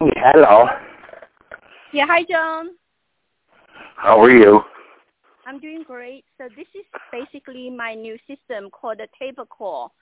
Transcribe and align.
Hello. 0.00 0.66
Yeah, 1.92 2.06
hi, 2.06 2.22
John. 2.22 2.70
How 3.96 4.22
are 4.22 4.30
you? 4.30 4.60
I'm 5.44 5.58
doing 5.58 5.82
great. 5.84 6.24
So 6.36 6.48
this 6.56 6.66
is 6.74 6.84
basically 7.10 7.68
my 7.68 7.94
new 7.94 8.16
system 8.28 8.70
called 8.70 8.98
the 8.98 9.08
tape 9.18 9.38
call. 9.50 9.92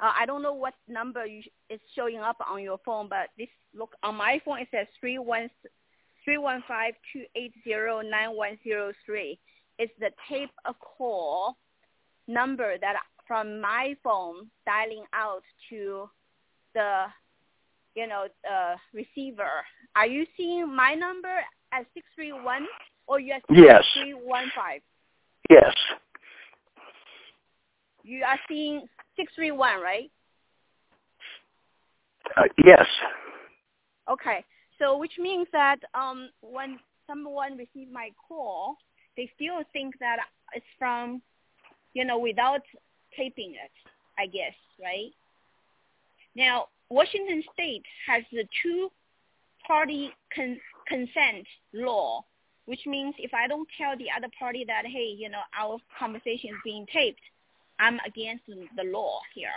Uh, 0.00 0.12
I 0.20 0.26
don't 0.26 0.42
know 0.42 0.52
what 0.52 0.74
number 0.86 1.24
you 1.24 1.40
sh- 1.42 1.48
is 1.70 1.80
showing 1.94 2.18
up 2.18 2.36
on 2.46 2.62
your 2.62 2.78
phone, 2.84 3.08
but 3.08 3.30
this 3.38 3.48
look 3.74 3.94
on 4.02 4.16
my 4.16 4.40
phone 4.44 4.58
it 4.58 4.68
says 4.70 4.86
three 5.00 5.18
one 5.18 5.48
three 6.24 6.38
one 6.38 6.62
five 6.68 6.92
two 7.12 7.24
eight 7.34 7.54
zero 7.64 8.02
nine 8.02 8.36
one 8.36 8.58
zero 8.62 8.92
three. 9.06 9.38
It's 9.78 9.92
the 9.98 10.10
tape 10.28 10.50
a 10.66 10.74
call 10.74 11.56
number 12.26 12.76
that 12.78 12.96
from 13.26 13.62
my 13.62 13.96
phone 14.04 14.50
dialing 14.66 15.04
out 15.14 15.42
to 15.70 16.10
the 16.74 17.06
you 17.94 18.06
know 18.06 18.26
uh, 18.50 18.76
receiver. 18.92 19.64
Are 19.96 20.06
you 20.06 20.26
seeing 20.36 20.74
my 20.74 20.94
number 20.94 21.34
at 21.72 21.86
six 21.94 22.06
three 22.14 22.32
one 22.32 22.66
or 23.06 23.20
you 23.20 23.32
are 23.34 23.40
seeing 23.48 23.64
Yes. 23.64 23.84
three 23.94 24.12
one 24.14 24.50
five? 24.56 24.80
Yes. 25.50 25.74
You 28.04 28.24
are 28.24 28.38
seeing 28.48 28.86
six 29.16 29.32
three 29.34 29.50
one, 29.50 29.80
right? 29.80 30.10
Uh, 32.36 32.44
yes. 32.64 32.86
Okay. 34.10 34.44
So 34.78 34.96
which 34.96 35.18
means 35.18 35.48
that 35.52 35.78
um, 35.94 36.30
when 36.40 36.78
someone 37.06 37.56
receives 37.56 37.92
my 37.92 38.10
call, 38.28 38.76
they 39.16 39.30
still 39.34 39.62
think 39.72 39.98
that 39.98 40.18
it's 40.54 40.64
from, 40.78 41.20
you 41.94 42.04
know, 42.04 42.18
without 42.18 42.62
taping 43.16 43.52
it, 43.52 43.72
I 44.18 44.26
guess, 44.26 44.54
right? 44.80 45.10
Now, 46.36 46.66
Washington 46.90 47.42
State 47.52 47.84
has 48.06 48.22
the 48.32 48.44
two-party 48.62 50.10
con- 50.34 50.60
consent 50.86 51.46
law, 51.72 52.24
which 52.66 52.80
means 52.86 53.14
if 53.18 53.32
I 53.34 53.46
don't 53.46 53.68
tell 53.76 53.96
the 53.96 54.06
other 54.16 54.28
party 54.38 54.64
that, 54.66 54.84
hey, 54.86 55.14
you 55.16 55.28
know, 55.28 55.40
our 55.58 55.78
conversation 55.98 56.50
is 56.50 56.56
being 56.64 56.86
taped, 56.92 57.20
I'm 57.78 57.98
against 58.06 58.44
the 58.46 58.84
law 58.84 59.20
here. 59.34 59.50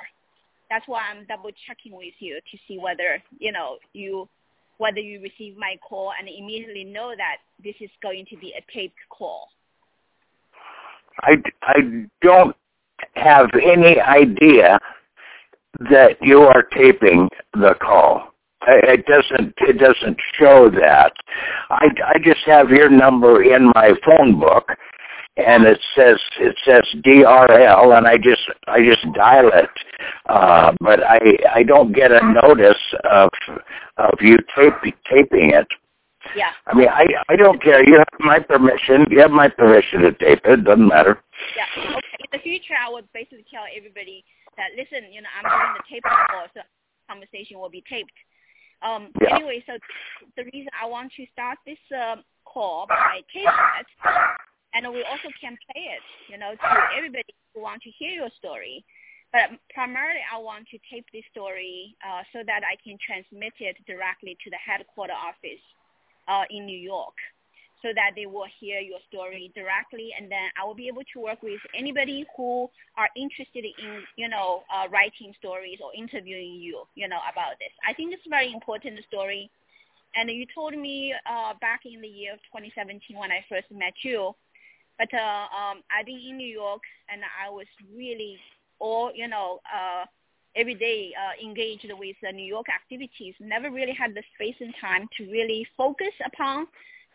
That's 0.69 0.87
why 0.87 1.01
I'm 1.11 1.25
double 1.25 1.51
checking 1.67 1.95
with 1.95 2.13
you 2.19 2.39
to 2.51 2.57
see 2.67 2.77
whether, 2.77 3.21
you 3.39 3.51
know, 3.51 3.77
you 3.93 4.27
whether 4.77 4.99
you 4.99 5.21
receive 5.21 5.55
my 5.57 5.77
call 5.87 6.11
and 6.17 6.27
immediately 6.27 6.83
know 6.83 7.13
that 7.15 7.37
this 7.63 7.75
is 7.79 7.89
going 8.01 8.25
to 8.31 8.37
be 8.37 8.51
a 8.57 8.73
taped 8.73 8.97
call. 9.09 9.49
I, 11.21 11.35
I 11.61 12.07
don't 12.23 12.55
have 13.13 13.49
any 13.63 13.99
idea 13.99 14.79
that 15.89 16.17
you 16.21 16.41
are 16.41 16.63
taping 16.63 17.29
the 17.53 17.75
call. 17.81 18.33
I- 18.63 18.81
It 18.83 19.05
doesn't. 19.05 19.53
It 19.57 19.77
doesn't 19.79 20.17
show 20.37 20.69
that. 20.69 21.13
I, 21.69 21.87
I 22.05 22.19
just 22.19 22.41
have 22.45 22.69
your 22.69 22.89
number 22.89 23.41
in 23.43 23.71
my 23.73 23.93
phone 24.05 24.39
book, 24.39 24.69
and 25.37 25.63
it 25.65 25.79
says 25.95 26.19
it 26.39 26.55
says 26.63 26.83
DRL, 27.03 27.97
and 27.97 28.07
I 28.07 28.17
just 28.17 28.41
I 28.67 28.83
just 28.83 29.01
dial 29.13 29.49
it, 29.53 29.69
uh, 30.29 30.73
but 30.79 31.03
I 31.03 31.19
I 31.53 31.63
don't 31.63 31.91
get 31.91 32.11
a 32.11 32.21
notice 32.43 32.77
of 33.09 33.29
of 33.97 34.19
you 34.21 34.37
tape, 34.55 34.95
taping 35.09 35.51
it. 35.51 35.67
Yeah. 36.35 36.51
I 36.67 36.75
mean, 36.75 36.87
I 36.87 37.07
I 37.29 37.35
don't 37.35 37.61
care. 37.63 37.83
You 37.83 37.97
have 37.97 38.19
my 38.19 38.37
permission. 38.39 39.07
You 39.09 39.21
have 39.21 39.31
my 39.31 39.47
permission 39.49 40.01
to 40.01 40.11
tape 40.11 40.41
it. 40.45 40.63
Doesn't 40.65 40.87
matter. 40.87 41.19
Yeah. 41.57 41.65
Okay. 41.83 41.97
In 42.19 42.27
the 42.31 42.39
future, 42.39 42.75
I 42.79 42.91
would 42.91 43.11
basically 43.11 43.45
tell 43.51 43.63
everybody 43.75 44.23
that 44.61 44.77
listen, 44.77 45.09
you 45.09 45.25
know, 45.25 45.31
I'm 45.33 45.49
doing 45.49 45.73
the 45.73 45.85
tape 45.89 46.05
call, 46.05 46.45
so 46.53 46.61
conversation 47.09 47.57
will 47.57 47.73
be 47.73 47.81
taped. 47.89 48.13
Um, 48.85 49.09
Yeah. 49.21 49.35
Anyway, 49.35 49.63
so 49.65 49.73
the 50.37 50.45
reason 50.53 50.69
I 50.77 50.85
want 50.85 51.11
to 51.17 51.25
start 51.33 51.57
this 51.65 51.81
um, 51.93 52.21
call 52.45 52.85
by 52.85 53.21
taping 53.33 53.49
it, 53.81 53.89
and 54.73 54.85
we 54.93 55.01
also 55.03 55.29
can 55.41 55.57
play 55.65 55.97
it, 55.97 56.05
you 56.29 56.37
know, 56.37 56.53
to 56.53 56.69
everybody 56.97 57.33
who 57.53 57.61
want 57.61 57.81
to 57.83 57.91
hear 57.91 58.13
your 58.13 58.29
story. 58.37 58.85
But 59.33 59.51
primarily, 59.73 60.19
I 60.27 60.37
want 60.37 60.67
to 60.69 60.77
tape 60.91 61.05
this 61.13 61.23
story 61.31 61.95
uh, 62.03 62.21
so 62.33 62.43
that 62.45 62.61
I 62.67 62.75
can 62.83 62.97
transmit 62.99 63.53
it 63.59 63.77
directly 63.87 64.37
to 64.43 64.49
the 64.49 64.59
headquarter 64.59 65.15
office 65.15 65.63
uh, 66.27 66.43
in 66.49 66.65
New 66.65 66.77
York, 66.77 67.15
so 67.81 67.89
that 67.95 68.11
they 68.15 68.25
will 68.25 68.47
hear 68.59 68.79
your 68.79 68.99
story 69.09 69.51
directly, 69.55 70.11
and 70.17 70.31
then 70.31 70.49
I 70.59 70.65
will 70.65 70.75
be 70.75 70.87
able 70.87 71.03
to 71.13 71.19
work 71.19 71.41
with 71.41 71.59
anybody 71.75 72.25
who 72.37 72.69
are 72.97 73.09
interested 73.15 73.65
in, 73.65 74.03
you 74.15 74.29
know, 74.29 74.63
uh, 74.73 74.87
writing 74.89 75.33
stories 75.39 75.79
or 75.83 75.91
interviewing 75.95 76.61
you, 76.61 76.83
you 76.95 77.07
know, 77.07 77.19
about 77.31 77.57
this. 77.59 77.73
I 77.87 77.93
think 77.93 78.13
it's 78.13 78.25
a 78.25 78.29
very 78.29 78.51
important 78.53 78.99
story. 79.07 79.49
And 80.15 80.29
you 80.29 80.45
told 80.53 80.77
me 80.77 81.13
uh, 81.25 81.53
back 81.61 81.81
in 81.85 82.01
the 82.01 82.07
year 82.07 82.33
of 82.33 82.39
2017 82.51 83.17
when 83.17 83.31
I 83.31 83.45
first 83.47 83.71
met 83.71 83.93
you, 84.03 84.35
but 84.99 85.07
uh, 85.13 85.45
um, 85.49 85.81
I've 85.89 86.05
been 86.05 86.19
in 86.19 86.37
New 86.37 86.47
York 86.47 86.81
and 87.09 87.21
I 87.23 87.49
was 87.49 87.65
really 87.95 88.37
all, 88.79 89.11
you 89.15 89.27
know, 89.27 89.59
uh, 89.73 90.05
every 90.55 90.75
day 90.75 91.13
uh, 91.15 91.43
engaged 91.43 91.87
with 91.97 92.15
uh, 92.27 92.31
New 92.31 92.45
York 92.45 92.67
activities. 92.69 93.33
Never 93.39 93.71
really 93.71 93.93
had 93.93 94.13
the 94.13 94.23
space 94.35 94.55
and 94.59 94.73
time 94.81 95.07
to 95.17 95.31
really 95.31 95.65
focus 95.77 96.13
upon 96.25 96.67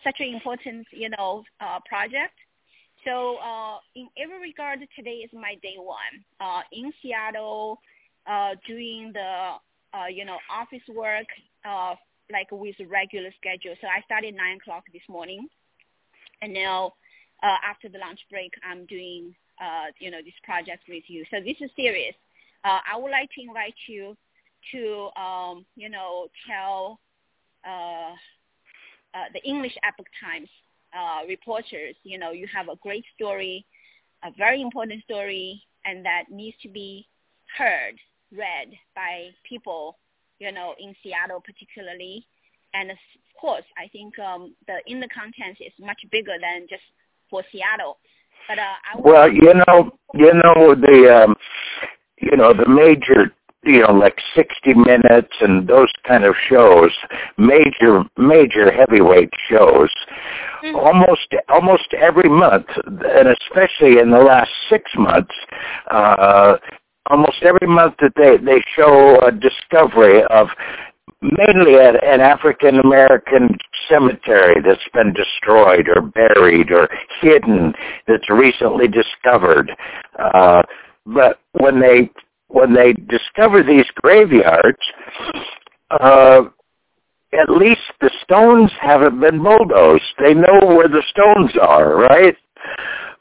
such 0.05 0.17
an 0.21 0.35
important, 0.35 0.87
you 0.91 1.11
know, 1.11 1.45
uh, 1.61 1.79
project. 1.89 2.35
So 3.05 3.37
uh, 3.37 3.79
in 3.95 4.09
every 4.19 4.41
regard, 4.41 4.81
today 4.97 5.23
is 5.25 5.31
my 5.33 5.55
day 5.63 5.77
one 5.77 6.25
uh, 6.41 6.63
in 6.73 6.93
Seattle, 7.01 7.79
uh, 8.27 8.55
doing 8.67 9.13
the, 9.13 9.55
uh, 9.95 10.07
you 10.11 10.25
know, 10.25 10.39
office 10.51 10.83
work, 10.95 11.27
uh, 11.65 11.95
like 12.33 12.49
with 12.51 12.75
regular 12.89 13.31
schedule. 13.39 13.75
So 13.81 13.87
I 13.87 14.03
started 14.05 14.35
nine 14.35 14.57
o'clock 14.57 14.85
this 14.93 15.03
morning, 15.09 15.49
and 16.43 16.53
now 16.53 16.95
uh, 17.43 17.57
after 17.65 17.89
the 17.89 17.99
lunch 17.99 18.21
break, 18.31 18.53
I'm 18.69 18.87
doing, 18.87 19.35
uh, 19.61 19.93
you 20.01 20.11
know, 20.11 20.19
this 20.25 20.35
project 20.43 20.83
with 20.89 21.05
you. 21.07 21.25
So 21.31 21.39
this 21.41 21.57
is 21.61 21.71
serious. 21.77 22.15
Uh, 22.65 22.81
I 22.93 22.99
would 22.99 23.11
like 23.13 23.31
to 23.37 23.43
invite 23.43 23.75
you 23.87 24.17
to, 24.73 25.21
um, 25.21 25.65
you 25.77 25.89
know, 25.89 26.27
tell 26.49 26.99
uh, 27.65 28.15
uh, 29.15 29.25
the 29.33 29.43
English 29.43 29.77
Epoch 29.83 30.07
Times 30.23 30.49
uh, 30.97 31.27
reporters, 31.27 31.95
you 32.05 32.19
know, 32.19 32.33
you 32.33 32.47
have 32.53 32.69
a 32.69 32.77
great 32.77 33.05
story, 33.15 33.65
a 34.25 34.31
very 34.37 34.61
important 34.61 35.03
story, 35.05 35.63
and 35.85 36.05
that 36.05 36.25
needs 36.31 36.57
to 36.63 36.69
be 36.69 37.07
heard, 37.57 37.95
read 38.33 38.73
by 38.95 39.29
people, 39.49 39.99
you 40.39 40.53
know, 40.53 40.75
in 40.79 40.95
Seattle 41.03 41.43
particularly. 41.45 42.27
And 42.75 42.91
of 42.91 42.99
course, 43.41 43.65
I 43.79 43.89
think 43.89 44.19
um, 44.19 44.55
the 44.67 44.79
in 44.87 45.01
the 45.01 45.09
content 45.09 45.59
is 45.61 45.73
much 45.81 46.01
bigger 46.11 46.35
than 46.41 46.67
just 46.69 46.83
for 47.31 47.43
Seattle. 47.53 47.99
But 48.49 48.59
uh, 48.59 48.63
I 48.63 49.01
Well, 49.01 49.31
you 49.31 49.55
know, 49.55 49.91
you 50.15 50.33
know 50.33 50.75
the, 50.75 51.25
um, 51.25 51.35
you 52.21 52.37
know 52.37 52.53
the 52.53 52.69
major, 52.69 53.33
you 53.67 53.83
know, 53.83 53.93
like 53.93 54.19
60 54.35 54.75
Minutes 54.75 55.35
and 55.41 55.67
those 55.67 55.91
kind 56.07 56.25
of 56.25 56.35
shows, 56.49 56.91
major, 57.37 58.05
major 58.17 58.71
heavyweight 58.71 59.31
shows. 59.49 59.91
Mhm. 60.63 60.77
Almost, 60.77 61.35
almost 61.49 61.93
every 61.95 62.29
month, 62.29 62.67
and 62.87 63.29
especially 63.29 63.99
in 63.99 64.11
the 64.11 64.21
last 64.21 64.51
six 64.69 64.95
months, 64.97 65.35
uh, 65.91 66.57
almost 67.11 67.43
every 67.43 67.67
month 67.67 67.95
that 68.01 68.13
they 68.17 68.37
they 68.37 68.63
show 68.75 69.19
a 69.21 69.31
discovery 69.31 70.23
of 70.25 70.49
mainly 71.23 71.75
an, 71.79 71.97
an 72.03 72.21
African 72.21 72.79
American 72.79 73.57
cemetery 73.89 74.57
that's 74.65 74.89
been 74.93 75.13
destroyed 75.13 75.89
or 75.89 76.03
buried 76.03 76.71
or 76.71 76.89
hidden 77.21 77.75
that's 78.07 78.29
recently 78.31 78.89
discovered. 78.89 79.73
Uh, 80.19 80.63
but 81.07 81.39
when 81.53 81.81
they 81.81 82.11
when 82.49 82.75
they 82.75 82.93
discover 82.93 83.63
these 83.63 83.87
graveyards, 84.03 84.79
uh, 85.91 86.43
at 87.33 87.51
least 87.51 87.81
the 88.01 88.11
stones 88.23 88.71
haven't 88.81 89.21
been 89.21 89.43
bulldozed. 89.43 90.05
They 90.19 90.35
know 90.35 90.61
where 90.63 90.89
the 90.89 91.03
stones 91.11 91.53
are, 91.61 91.97
right? 91.97 92.37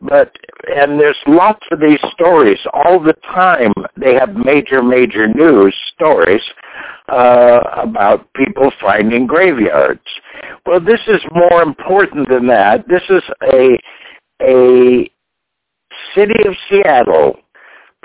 But 0.01 0.31
and 0.68 1.00
there's 1.00 1.18
lots 1.25 1.66
of 1.72 1.80
these 1.80 2.00
stories 2.13 2.60
all 2.74 3.00
the 3.00 3.16
time. 3.33 3.74
They 3.98 4.13
have 4.13 4.36
major, 4.36 4.83
major 4.83 5.28
news 5.28 5.75
stories 5.95 6.42
uh, 7.07 7.62
about 7.78 8.31
people 8.33 8.71
finding 8.81 9.25
graveyards. 9.25 10.01
Well, 10.66 10.80
this 10.80 11.00
is 11.07 11.21
more 11.31 11.62
important 11.62 12.30
than 12.30 12.48
that. 12.48 12.86
This 12.88 13.04
is 13.10 13.24
a 13.54 13.78
a 14.42 15.10
city 16.13 16.48
of 16.48 16.56
Seattle 16.69 17.39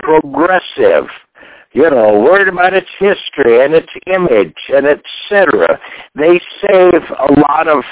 progressive 0.01 1.07
you 1.73 1.89
know, 1.89 2.19
worried 2.19 2.49
about 2.49 2.73
its 2.73 2.89
history 2.99 3.63
and 3.63 3.73
its 3.73 3.91
image 4.07 4.57
and 4.69 4.85
etc. 4.85 5.79
They 6.15 6.41
save 6.67 7.03
a 7.17 7.31
lot 7.39 7.67
of, 7.69 7.83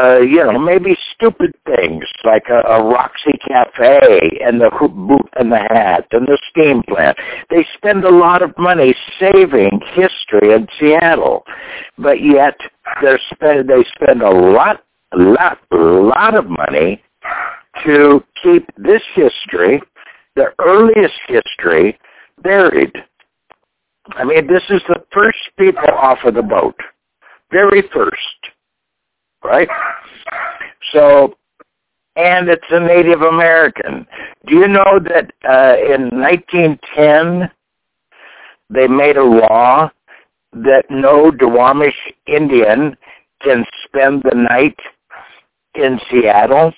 uh, 0.00 0.20
you 0.20 0.42
know, 0.42 0.58
maybe 0.58 0.96
stupid 1.14 1.52
things 1.66 2.04
like 2.24 2.44
a, 2.48 2.66
a 2.66 2.82
Roxy 2.82 3.38
Cafe 3.46 4.38
and 4.42 4.60
the 4.60 4.70
hoop 4.70 4.94
boot 4.94 5.28
and 5.36 5.52
the 5.52 5.58
hat 5.58 6.06
and 6.12 6.26
the 6.26 6.38
steam 6.50 6.82
plant. 6.88 7.18
They 7.50 7.66
spend 7.76 8.04
a 8.04 8.10
lot 8.10 8.42
of 8.42 8.56
money 8.56 8.94
saving 9.20 9.80
history 9.92 10.54
in 10.54 10.66
Seattle, 10.80 11.44
but 11.98 12.22
yet 12.22 12.56
they're 13.02 13.20
spend 13.30 13.68
they 13.68 13.84
spend 13.94 14.22
a 14.22 14.30
lot, 14.30 14.82
lot, 15.14 15.58
lot 15.72 16.34
of 16.34 16.46
money 16.48 17.02
to 17.84 18.22
keep 18.42 18.70
this 18.76 19.02
history, 19.14 19.82
the 20.36 20.52
earliest 20.60 21.14
history, 21.28 21.98
buried. 22.42 22.92
I 24.08 24.24
mean, 24.24 24.46
this 24.46 24.62
is 24.68 24.82
the 24.88 25.02
first 25.12 25.38
people 25.58 25.88
off 25.96 26.18
of 26.24 26.34
the 26.34 26.42
boat. 26.42 26.76
Very 27.50 27.82
first. 27.92 28.16
Right? 29.42 29.68
So, 30.92 31.34
and 32.16 32.48
it's 32.48 32.64
a 32.70 32.80
Native 32.80 33.22
American. 33.22 34.06
Do 34.46 34.56
you 34.56 34.68
know 34.68 34.98
that 35.08 35.32
uh, 35.48 35.76
in 35.78 36.08
1910 36.20 37.50
they 38.70 38.86
made 38.86 39.16
a 39.16 39.24
law 39.24 39.90
that 40.52 40.84
no 40.90 41.30
Duwamish 41.30 41.92
Indian 42.26 42.96
can 43.42 43.64
spend 43.84 44.22
the 44.22 44.34
night 44.34 44.78
in 45.74 45.98
Seattle? 46.10 46.72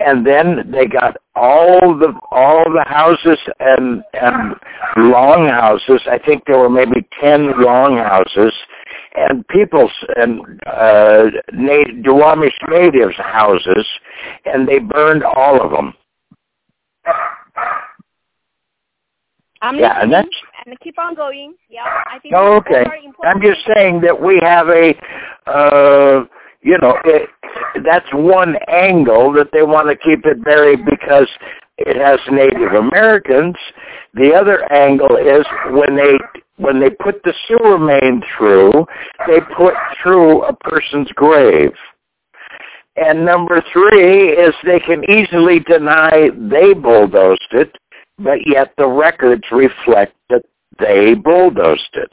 And 0.00 0.24
then 0.24 0.70
they 0.70 0.86
got 0.86 1.16
all 1.34 1.98
the 1.98 2.14
all 2.30 2.64
the 2.64 2.84
houses 2.86 3.38
and 3.58 4.02
and 4.14 4.54
long 4.96 5.48
houses. 5.48 6.00
I 6.10 6.18
think 6.18 6.44
there 6.46 6.58
were 6.58 6.70
maybe 6.70 7.06
ten 7.20 7.60
long 7.60 7.96
houses, 7.96 8.52
and 9.16 9.46
people's 9.48 9.92
and 10.16 10.40
uh, 10.66 11.24
native, 11.52 12.04
Duwamish 12.04 12.52
natives' 12.68 13.16
houses, 13.16 13.86
and 14.44 14.68
they 14.68 14.78
burned 14.78 15.24
all 15.24 15.60
of 15.60 15.72
them. 15.72 15.94
I'm 19.60 19.76
yeah, 19.76 20.00
and 20.00 20.12
that's 20.12 20.28
and 20.66 20.78
keep 20.80 20.98
on 20.98 21.16
going. 21.16 21.54
Yeah, 21.68 21.82
I 22.06 22.20
think. 22.20 22.34
Oh, 22.36 22.56
okay. 22.58 22.84
I'm 23.24 23.40
just 23.40 23.60
saying 23.74 24.00
that 24.02 24.20
we 24.20 24.38
have 24.42 24.68
a. 24.68 24.94
Uh, 25.46 26.24
you 26.60 26.76
know, 26.78 26.98
it, 27.04 27.30
that's 27.84 28.08
one 28.12 28.56
angle 28.68 29.32
that 29.32 29.50
they 29.52 29.62
want 29.62 29.88
to 29.88 29.96
keep 29.96 30.24
it 30.24 30.42
buried 30.44 30.84
because 30.84 31.28
it 31.78 31.96
has 31.96 32.18
Native 32.30 32.72
Americans. 32.74 33.56
The 34.14 34.34
other 34.34 34.70
angle 34.72 35.16
is 35.16 35.46
when 35.70 35.96
they 35.96 36.18
when 36.56 36.80
they 36.80 36.90
put 36.90 37.22
the 37.22 37.32
sewer 37.46 37.78
main 37.78 38.20
through, 38.36 38.84
they 39.28 39.38
put 39.56 39.74
through 40.02 40.42
a 40.42 40.52
person's 40.52 41.10
grave. 41.12 41.70
And 42.96 43.24
number 43.24 43.62
three 43.72 44.30
is 44.30 44.52
they 44.64 44.80
can 44.80 45.08
easily 45.08 45.60
deny 45.60 46.30
they 46.50 46.74
bulldozed 46.74 47.52
it, 47.52 47.76
but 48.18 48.38
yet 48.44 48.72
the 48.76 48.88
records 48.88 49.44
reflect 49.52 50.16
that 50.30 50.42
they 50.78 51.14
bulldozed 51.14 51.94
it. 51.94 52.12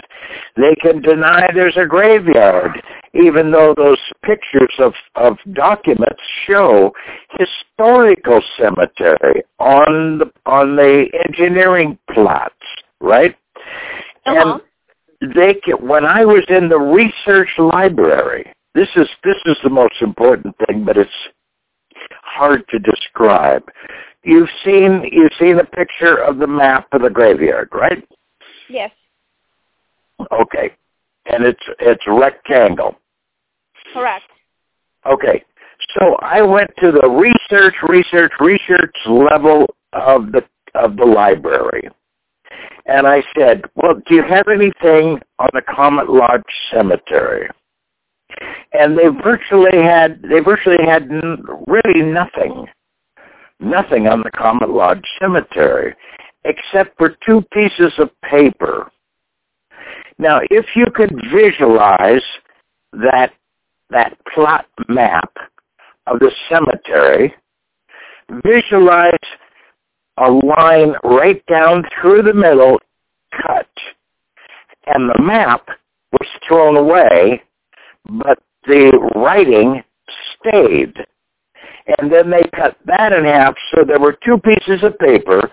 They 0.56 0.76
can 0.82 1.02
deny 1.02 1.48
there's 1.54 1.78
a 1.78 1.86
graveyard, 1.86 2.82
even 3.14 3.52
though 3.52 3.74
those 3.76 4.00
pictures 4.24 4.74
of, 4.80 4.94
of 5.16 5.38
documents 5.54 6.22
show 6.46 6.94
historical 7.38 8.42
cemetery 8.58 9.44
on 9.60 10.20
the 10.20 10.32
on 10.46 10.76
the 10.76 11.08
engineering 11.28 11.98
plots, 12.12 12.56
right? 13.00 13.36
Uh-huh. 14.26 14.60
And 15.22 15.34
they 15.36 15.56
can, 15.56 15.88
when 15.88 16.06
I 16.06 16.26
was 16.26 16.44
in 16.50 16.70
the 16.70 16.80
research 16.80 17.50
library, 17.58 18.52
this 18.74 18.90
is 18.96 19.08
this 19.24 19.38
is 19.46 19.58
the 19.64 19.70
most 19.70 19.96
important 20.02 20.56
thing, 20.68 20.84
but 20.86 20.98
it's 20.98 21.10
hard 22.24 22.68
to 22.70 22.80
describe. 22.80 23.64
You've 24.24 24.50
seen 24.64 25.08
you've 25.12 25.32
seen 25.40 25.60
a 25.60 25.64
picture 25.64 26.18
of 26.18 26.40
the 26.40 26.48
map 26.48 26.88
of 26.92 27.02
the 27.02 27.10
graveyard, 27.10 27.70
right? 27.72 28.04
Yes. 28.70 28.92
Okay. 30.32 30.72
And 31.32 31.44
it's 31.44 31.64
it's 31.80 32.04
rectangle. 32.08 32.96
Correct. 33.94 34.26
Okay. 35.06 35.44
So 35.98 36.16
I 36.22 36.42
went 36.42 36.72
to 36.80 36.92
the 36.92 37.08
research, 37.08 37.76
research, 37.88 38.32
research 38.40 38.96
level 39.06 39.74
of 39.94 40.32
the 40.32 40.44
of 40.74 40.98
the 40.98 41.06
library. 41.06 41.90
And 42.86 43.08
I 43.08 43.24
said, 43.38 43.64
well, 43.76 43.96
do 44.08 44.16
you 44.16 44.24
have 44.24 44.48
anything 44.48 45.20
on 45.40 45.50
the 45.54 45.62
Comet 45.62 46.10
Lodge 46.10 46.44
Cemetery? 46.72 47.50
And 48.74 48.98
they 48.98 49.08
virtually 49.08 49.82
had, 49.82 50.22
they 50.22 50.40
virtually 50.40 50.86
had 50.86 51.04
n- 51.04 51.44
really 51.68 52.02
nothing, 52.02 52.68
nothing 53.60 54.08
on 54.08 54.22
the 54.22 54.32
Comet 54.32 54.70
Lodge 54.70 55.04
Cemetery 55.20 55.96
except 56.46 56.98
for 56.98 57.18
two 57.26 57.44
pieces 57.52 57.92
of 57.98 58.10
paper. 58.22 58.92
Now, 60.18 60.40
if 60.50 60.66
you 60.76 60.86
could 60.94 61.14
visualize 61.34 62.24
that, 62.94 63.34
that 63.90 64.18
plot 64.34 64.68
map 64.88 65.32
of 66.08 66.20
the 66.20 66.32
cemetery, 66.50 67.34
visualize 68.46 69.12
a 70.18 70.30
line 70.30 70.94
right 71.04 71.44
down 71.48 71.84
through 72.00 72.22
the 72.22 72.34
middle 72.34 72.80
cut. 73.46 73.68
And 74.86 75.10
the 75.10 75.22
map 75.22 75.68
was 76.12 76.30
thrown 76.48 76.78
away, 76.78 77.42
but 78.08 78.40
the 78.68 78.92
writing 79.16 79.84
stayed. 80.40 80.94
And 81.98 82.12
then 82.12 82.30
they 82.30 82.44
cut 82.56 82.78
that 82.86 83.12
in 83.12 83.26
half, 83.26 83.56
so 83.72 83.84
there 83.86 84.00
were 84.00 84.18
two 84.26 84.38
pieces 84.38 84.84
of 84.84 84.98
paper 85.00 85.52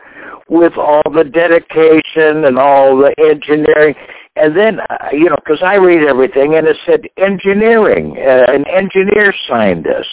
with 0.53 0.77
all 0.77 1.03
the 1.15 1.25
dedication 1.25 2.45
and 2.45 2.59
all 2.59 2.99
the 2.99 3.15
engineering. 3.19 3.95
And 4.37 4.55
then, 4.55 4.81
uh, 4.81 5.09
you 5.11 5.31
know, 5.31 5.37
because 5.37 5.63
I 5.63 5.77
read 5.77 6.07
everything, 6.07 6.55
and 6.55 6.67
it 6.67 6.77
said 6.85 7.09
engineering. 7.17 8.19
Uh, 8.19 8.53
an 8.53 8.67
engineer 8.69 9.35
signed 9.49 9.85
this. 9.85 10.07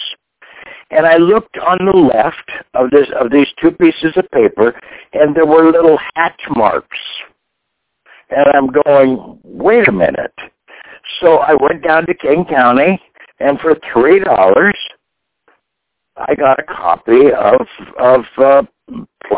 And 0.90 1.06
I 1.06 1.18
looked 1.18 1.58
on 1.58 1.78
the 1.84 1.96
left 1.96 2.50
of 2.74 2.90
this 2.90 3.06
of 3.14 3.30
these 3.30 3.46
two 3.60 3.70
pieces 3.70 4.16
of 4.16 4.28
paper, 4.30 4.74
and 5.12 5.36
there 5.36 5.46
were 5.46 5.70
little 5.70 5.98
hatch 6.16 6.40
marks. 6.56 6.98
And 8.30 8.46
I'm 8.54 8.68
going, 8.84 9.38
wait 9.44 9.88
a 9.88 9.92
minute. 9.92 10.34
So 11.20 11.38
I 11.38 11.52
went 11.52 11.84
down 11.84 12.06
to 12.06 12.14
King 12.14 12.44
County, 12.44 13.00
and 13.40 13.60
for 13.60 13.76
three 13.92 14.20
dollars, 14.20 14.76
I 16.16 16.34
got 16.34 16.58
a 16.58 16.64
copy 16.64 17.30
of 17.30 17.66
of 17.98 18.24
uh, 18.38 18.62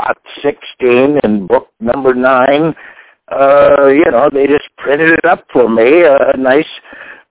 plot 0.02 0.18
16 0.42 1.20
and 1.22 1.48
book 1.48 1.68
number 1.80 2.14
9, 2.14 2.74
uh, 3.30 3.86
you 3.86 4.10
know, 4.10 4.28
they 4.32 4.46
just 4.46 4.68
printed 4.78 5.10
it 5.10 5.24
up 5.24 5.44
for 5.52 5.68
me, 5.68 6.02
a 6.02 6.36
nice 6.36 6.66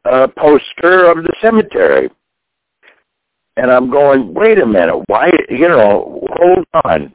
uh, 0.05 0.27
poster 0.37 1.05
of 1.05 1.23
the 1.23 1.33
cemetery. 1.41 2.09
And 3.57 3.69
I'm 3.69 3.91
going, 3.91 4.33
wait 4.33 4.59
a 4.59 4.65
minute, 4.65 5.03
why, 5.07 5.29
you 5.49 5.67
know, 5.67 6.25
hold 6.37 6.65
on. 6.85 7.13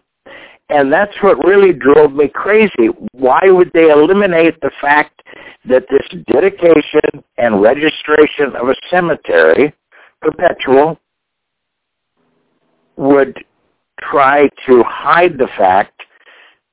And 0.69 0.93
that's 0.93 1.15
what 1.23 1.45
really 1.45 1.73
drove 1.73 2.13
me 2.13 2.29
crazy. 2.29 2.89
Why 3.13 3.41
would 3.45 3.71
they 3.73 3.91
eliminate 3.91 4.61
the 4.61 4.73
fact 4.81 5.23
that 5.69 5.87
this 5.91 6.23
dedication 6.31 7.25
and 7.39 7.63
registration 7.63 8.55
of 8.61 8.69
a 8.69 8.75
cemetery, 8.91 9.73
perpetual, 10.21 10.99
would 12.97 13.45
try 14.01 14.49
to 14.67 14.83
hide 14.85 15.39
the 15.39 15.49
fact 15.57 16.03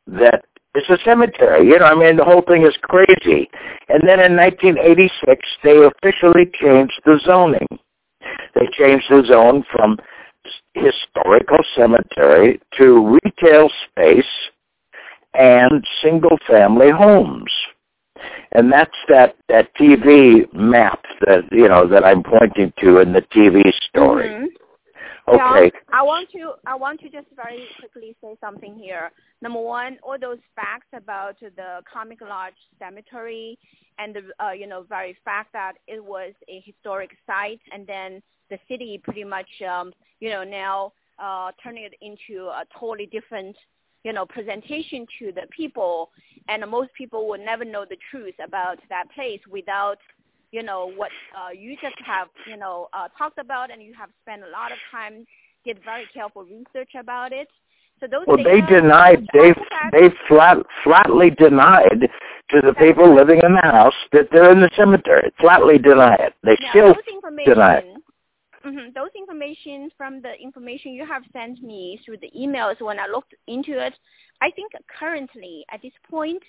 that 0.08 0.44
it's 0.76 0.90
a 0.90 0.98
cemetery. 1.06 1.68
You 1.68 1.80
know, 1.80 1.86
I 1.86 1.96
mean, 1.96 2.18
the 2.18 2.26
whole 2.26 2.42
thing 2.42 2.64
is 2.66 2.76
crazy. 2.82 3.50
And 3.90 4.08
then 4.08 4.20
in 4.20 4.36
1986, 4.36 5.48
they 5.64 5.78
officially 5.84 6.50
changed 6.60 7.00
the 7.06 7.20
zoning. 7.26 7.68
They 8.56 8.68
changed 8.78 9.06
the 9.10 9.24
zone 9.26 9.64
from 9.72 9.98
historical 10.74 11.60
cemetery 11.76 12.60
to 12.78 13.20
retail 13.24 13.70
space 13.90 14.26
and 15.34 15.84
single-family 16.02 16.92
homes. 16.92 17.52
And 18.54 18.72
that's 18.72 18.96
that, 19.10 19.36
that 19.50 19.76
TV 19.76 20.52
map 20.54 21.04
that, 21.26 21.44
you 21.52 21.68
know, 21.68 21.88
that 21.88 22.06
I'm 22.06 22.24
pointing 22.24 22.72
to 22.80 23.00
in 23.00 23.14
the 23.14 23.22
TV 23.22 23.72
story. 23.90 24.30
Mm-hmm. 24.30 24.46
Okay. 25.28 25.72
I 25.94 26.04
want 26.04 26.30
to 26.32 26.54
I 26.66 26.76
want 26.76 27.00
to 27.02 27.10
just 27.10 27.28
very 27.36 27.66
quickly 27.80 28.16
say 28.22 28.36
something 28.42 28.76
here. 28.76 29.12
Number 29.42 29.62
one, 29.62 29.98
all 30.04 30.18
those 30.20 30.40
facts 30.56 30.88
about 30.94 31.40
the 31.40 31.82
Comet 31.92 32.18
Lodge 32.22 32.54
Cemetery 32.78 33.58
and 34.00 34.16
the 34.16 34.46
uh, 34.46 34.52
you 34.52 34.68
know 34.68 34.86
very 34.88 35.16
fact 35.24 35.54
that 35.54 35.74
it 35.88 36.04
was 36.04 36.34
a 36.50 36.62
historic 36.66 37.12
site, 37.26 37.62
and 37.72 37.88
then 37.88 38.22
the 38.50 38.58
city 38.68 39.00
pretty 39.02 39.24
much 39.24 39.48
um, 39.68 39.94
you 40.20 40.30
know 40.30 40.44
now 40.44 40.92
uh, 41.20 41.52
turning 41.64 41.84
it 41.84 41.94
into 42.02 42.48
a 42.48 42.66
totally 42.78 43.06
different 43.06 43.56
you 44.04 44.12
know, 44.12 44.26
presentation 44.26 45.06
to 45.20 45.32
the 45.32 45.48
people, 45.56 46.12
and 46.50 46.70
most 46.70 46.94
people 46.94 47.28
will 47.28 47.44
never 47.44 47.64
know 47.64 47.86
the 47.90 47.98
truth 48.12 48.36
about 48.44 48.78
that 48.90 49.06
place 49.16 49.40
without, 49.50 49.98
you 50.54 50.62
know, 50.62 50.92
what 50.96 51.10
uh, 51.36 51.50
you 51.50 51.76
just 51.82 51.96
have, 52.06 52.28
you 52.48 52.56
know, 52.56 52.88
uh, 52.94 53.08
talked 53.18 53.40
about, 53.40 53.72
and 53.72 53.82
you 53.82 53.92
have 53.98 54.10
spent 54.22 54.44
a 54.44 54.50
lot 54.50 54.72
of 54.72 54.78
time, 54.92 55.26
did 55.66 55.80
very 55.84 56.06
careful 56.14 56.44
research 56.44 56.92
about 56.98 57.34
it. 57.34 57.48
So 58.00 58.06
those 58.06 58.26
well, 58.28 58.38
they 58.38 58.62
denied. 58.62 59.26
They 59.34 59.54
they 59.92 60.10
flat 60.28 60.58
flatly 60.84 61.32
denied 61.32 62.02
to 62.52 62.62
the 62.62 62.74
people 62.78 63.16
living 63.16 63.40
in 63.44 63.54
the 63.54 63.62
house 63.62 63.96
that 64.12 64.28
they're 64.32 64.52
in 64.52 64.62
the 64.62 64.70
cemetery. 64.78 65.32
Flatly 65.40 65.80
deny 65.80 66.16
it. 66.16 66.34
They 66.44 66.58
Now, 66.62 66.70
still 66.70 66.96
deny 67.46 67.78
it. 67.78 67.86
mhm, 68.64 68.94
those 68.94 69.10
information 69.18 69.90
from 69.98 70.22
the 70.22 70.34
information 70.40 70.92
you 70.92 71.06
have 71.06 71.24
sent 71.34 71.64
me 71.64 72.00
through 72.06 72.18
the 72.18 72.32
emails 72.38 72.80
when 72.80 73.00
I 73.00 73.08
looked 73.08 73.34
into 73.48 73.84
it, 73.84 73.94
I 74.42 74.52
think 74.52 74.74
currently 75.00 75.66
at 75.72 75.82
this 75.82 75.94
point, 76.12 76.44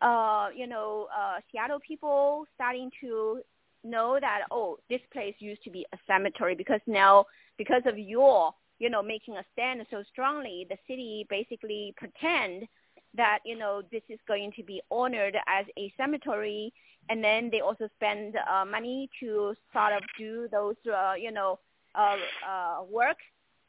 uh, 0.00 0.48
you 0.54 0.66
know, 0.66 1.08
uh, 1.16 1.38
Seattle 1.50 1.80
people 1.86 2.46
starting 2.54 2.90
to 3.00 3.40
know 3.84 4.18
that 4.20 4.42
oh, 4.50 4.78
this 4.88 5.00
place 5.12 5.34
used 5.38 5.62
to 5.64 5.70
be 5.70 5.86
a 5.92 5.98
cemetery 6.06 6.54
because 6.54 6.80
now 6.86 7.24
because 7.56 7.82
of 7.86 7.98
your 7.98 8.52
you 8.78 8.90
know 8.90 9.02
making 9.02 9.36
a 9.36 9.44
stand 9.52 9.84
so 9.90 10.02
strongly, 10.10 10.66
the 10.68 10.76
city 10.86 11.26
basically 11.28 11.94
pretend 11.96 12.66
that 13.14 13.38
you 13.44 13.56
know 13.56 13.82
this 13.90 14.02
is 14.08 14.18
going 14.26 14.52
to 14.56 14.62
be 14.62 14.80
honored 14.90 15.36
as 15.46 15.66
a 15.78 15.92
cemetery 15.96 16.72
and 17.08 17.24
then 17.24 17.48
they 17.50 17.60
also 17.60 17.88
spend 17.96 18.36
uh, 18.36 18.64
money 18.64 19.08
to 19.20 19.54
sort 19.72 19.92
of 19.92 20.02
do 20.18 20.48
those 20.52 20.76
uh, 20.92 21.14
you 21.14 21.32
know 21.32 21.58
uh, 21.94 22.16
uh, 22.48 22.82
work 22.90 23.16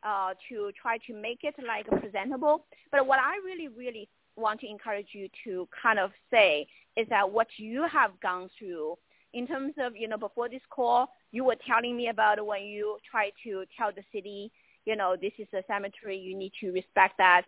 uh, 0.04 0.34
to 0.48 0.72
try 0.82 0.98
to 1.08 1.14
make 1.14 1.40
it 1.44 1.56
like 1.66 1.88
presentable. 2.02 2.66
But 2.92 3.08
what 3.08 3.20
I 3.20 3.38
really 3.44 3.68
really 3.68 4.10
want 4.40 4.60
to 4.62 4.68
encourage 4.68 5.10
you 5.14 5.28
to 5.44 5.68
kind 5.82 6.00
of 6.00 6.12
say 6.32 6.68
is 6.96 7.08
that 7.10 7.30
what 7.30 7.48
you 7.58 7.86
have 7.92 8.12
gone 8.22 8.50
through 8.58 8.96
in 9.34 9.46
terms 9.46 9.74
of 9.78 9.96
you 9.96 10.08
know 10.08 10.18
before 10.18 10.50
this 10.50 10.62
call 10.70 11.08
you 11.32 11.44
were 11.44 11.56
telling 11.68 11.96
me 11.96 12.10
about 12.10 12.44
when 12.46 12.64
you 12.64 12.98
try 13.10 13.32
to 13.44 13.64
tell 13.78 13.92
the 13.92 14.04
city 14.12 14.52
you 14.86 14.96
know 14.96 15.16
this 15.22 15.34
is 15.38 15.48
a 15.54 15.64
cemetery 15.68 16.18
you 16.18 16.36
need 16.36 16.52
to 16.60 16.72
respect 16.72 17.16
that. 17.18 17.44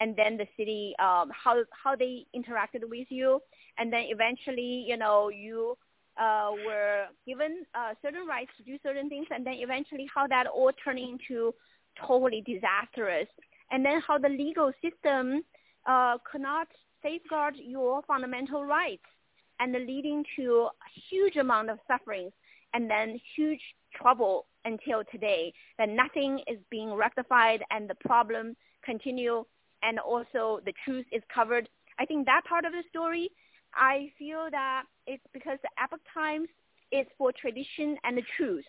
And 0.00 0.14
then 0.16 0.36
the 0.36 0.46
city 0.56 0.94
um, 0.98 1.30
how 1.30 1.64
how 1.70 1.96
they 1.96 2.24
interacted 2.34 2.88
with 2.88 3.08
you, 3.10 3.40
and 3.78 3.92
then 3.92 4.04
eventually 4.08 4.84
you 4.86 4.96
know 4.96 5.28
you 5.28 5.76
uh, 6.18 6.50
were 6.66 7.06
given 7.26 7.64
uh, 7.74 7.94
certain 8.02 8.26
rights 8.26 8.50
to 8.58 8.62
do 8.62 8.78
certain 8.82 9.08
things, 9.08 9.26
and 9.30 9.44
then 9.46 9.54
eventually 9.54 10.08
how 10.12 10.26
that 10.28 10.46
all 10.46 10.72
turned 10.82 11.00
into 11.00 11.54
totally 12.06 12.42
disastrous, 12.46 13.28
and 13.70 13.84
then 13.84 14.00
how 14.06 14.18
the 14.18 14.28
legal 14.28 14.72
system 14.80 15.42
uh, 15.88 16.18
could 16.30 16.42
not 16.42 16.68
safeguard 17.02 17.54
your 17.56 18.02
fundamental 18.02 18.64
rights, 18.64 19.02
and 19.58 19.72
leading 19.72 20.24
to 20.36 20.68
a 20.68 21.00
huge 21.10 21.36
amount 21.36 21.70
of 21.70 21.78
sufferings, 21.88 22.32
and 22.74 22.88
then 22.88 23.18
huge 23.34 23.60
trouble 23.94 24.46
until 24.64 25.02
today 25.10 25.52
that 25.78 25.88
nothing 25.88 26.40
is 26.46 26.58
being 26.70 26.92
rectified 26.92 27.62
and 27.70 27.88
the 27.88 27.94
problem 28.06 28.54
continue 28.84 29.44
and 29.82 29.98
also 29.98 30.60
the 30.64 30.72
truth 30.84 31.06
is 31.12 31.22
covered. 31.32 31.68
I 31.98 32.04
think 32.04 32.26
that 32.26 32.42
part 32.48 32.64
of 32.64 32.72
the 32.72 32.82
story, 32.90 33.30
I 33.74 34.12
feel 34.18 34.48
that 34.50 34.84
it's 35.06 35.22
because 35.32 35.58
the 35.62 35.70
Epoch 35.82 36.00
Times 36.12 36.48
is 36.92 37.06
for 37.16 37.32
tradition 37.32 37.96
and 38.04 38.16
the 38.16 38.22
truth. 38.36 38.64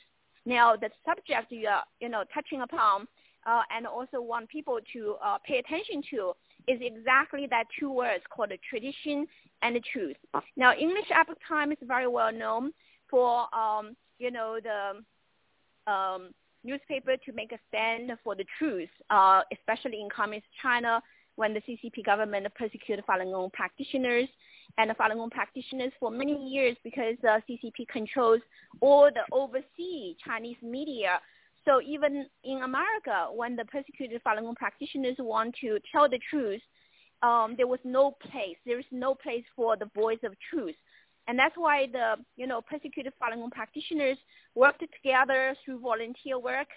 Now, 0.45 0.75
the 0.75 0.89
subject 1.05 1.51
you 1.51 1.67
are, 1.67 1.83
you 1.99 2.09
know, 2.09 2.23
touching 2.33 2.61
upon 2.61 3.07
uh, 3.45 3.61
and 3.75 3.85
also 3.85 4.21
want 4.21 4.49
people 4.49 4.79
to 4.93 5.15
uh, 5.23 5.37
pay 5.45 5.57
attention 5.57 6.01
to 6.11 6.33
is 6.69 6.79
exactly 6.81 7.47
that 7.49 7.65
two 7.79 7.91
words 7.91 8.23
called 8.29 8.51
the 8.51 8.59
tradition 8.69 9.25
and 9.61 9.75
the 9.75 9.81
truth. 9.91 10.15
Now, 10.55 10.73
English 10.73 11.07
Epoch 11.11 11.37
Times 11.47 11.75
is 11.81 11.87
very 11.87 12.07
well 12.07 12.31
known 12.31 12.71
for, 13.09 13.53
um, 13.55 13.95
you 14.19 14.31
know, 14.31 14.59
the 14.61 15.91
um, 15.91 16.29
newspaper 16.63 17.17
to 17.17 17.33
make 17.33 17.51
a 17.51 17.59
stand 17.67 18.11
for 18.23 18.35
the 18.35 18.45
truth, 18.57 18.89
uh, 19.09 19.41
especially 19.51 20.01
in 20.01 20.09
communist 20.15 20.47
China 20.61 21.01
when 21.35 21.53
the 21.53 21.61
CCP 21.61 22.05
government 22.05 22.45
persecuted 22.55 23.05
Falun 23.05 23.31
Gong 23.31 23.49
practitioners 23.53 24.27
and 24.77 24.89
the 24.89 24.93
Falun 24.93 25.15
Gong 25.15 25.29
practitioners 25.29 25.91
for 25.99 26.11
many 26.11 26.49
years 26.49 26.75
because 26.83 27.15
uh, 27.23 27.39
CCP 27.49 27.87
controls 27.91 28.41
all 28.81 29.09
the 29.13 29.21
overseas 29.31 30.17
Chinese 30.23 30.57
media. 30.61 31.19
So 31.69 31.81
even 31.83 32.25
in 32.43 32.63
America, 32.63 33.27
when 33.31 33.55
the 33.55 33.63
persecuted 33.65 34.23
Falun 34.23 34.41
Gong 34.41 34.55
practitioners 34.55 35.17
want 35.19 35.55
to 35.61 35.77
tell 35.91 36.09
the 36.09 36.19
truth, 36.27 36.61
um, 37.21 37.53
there 37.57 37.67
was 37.67 37.79
no 37.83 38.17
place. 38.31 38.57
There 38.65 38.79
is 38.79 38.85
no 38.91 39.13
place 39.13 39.43
for 39.55 39.77
the 39.77 39.85
voice 39.93 40.17
of 40.23 40.33
truth. 40.49 40.73
And 41.27 41.37
that's 41.37 41.53
why 41.55 41.85
the, 41.91 42.15
you 42.37 42.47
know, 42.47 42.59
persecuted 42.59 43.13
Falun 43.21 43.35
Gong 43.35 43.51
practitioners 43.51 44.17
worked 44.55 44.83
together 44.95 45.55
through 45.63 45.79
volunteer 45.81 46.39
work 46.39 46.69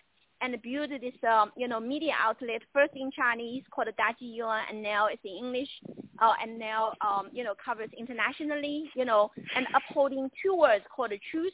and 0.43 0.61
built 0.61 0.91
this, 0.91 1.15
um, 1.27 1.53
you 1.57 1.69
know, 1.69 1.81
media 1.81 2.13
outlet 2.21 2.61
first 2.75 2.93
in 2.95 3.11
Chinese 3.13 3.63
called 3.75 3.89
Daji 3.89 4.37
Yuan, 4.37 4.65
and 4.69 4.83
now 4.83 5.07
it's 5.07 5.23
in 5.25 5.47
English, 5.47 5.71
uh, 6.21 6.35
and 6.43 6.59
now, 6.59 6.93
um, 7.01 7.29
you 7.33 7.45
know, 7.45 7.55
covers 7.65 7.89
internationally, 7.97 8.91
you 8.95 9.07
know, 9.07 9.31
and 9.57 9.67
upholding 9.75 10.29
two 10.45 10.55
words 10.55 10.85
called 10.95 11.13
the 11.13 11.21
truth 11.31 11.53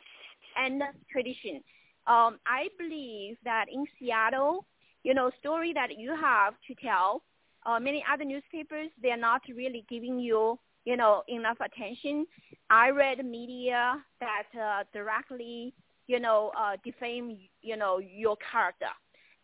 and 0.57 0.83
tradition. 1.13 1.63
Um, 2.09 2.39
I 2.47 2.69
believe 2.79 3.37
that 3.45 3.67
in 3.73 3.85
Seattle, 3.99 4.67
you 5.05 5.15
know, 5.15 5.31
story 5.39 5.73
that 5.75 5.99
you 5.99 6.17
have 6.17 6.55
to 6.67 6.75
tell, 6.75 7.23
uh, 7.67 7.79
many 7.79 8.05
other 8.13 8.25
newspapers, 8.25 8.89
they're 9.03 9.17
not 9.17 9.43
really 9.55 9.85
giving 9.89 10.19
you 10.19 10.59
you 10.89 10.97
know, 10.97 11.23
enough 11.29 11.59
attention. 11.61 12.27
I 12.71 12.89
read 12.89 13.23
media 13.23 14.03
that 14.21 14.45
uh, 14.59 14.85
directly, 14.95 15.75
you 16.07 16.19
know, 16.19 16.51
uh, 16.59 16.77
defame, 16.83 17.37
you 17.61 17.77
know, 17.77 17.99
your 17.99 18.39
character, 18.51 18.89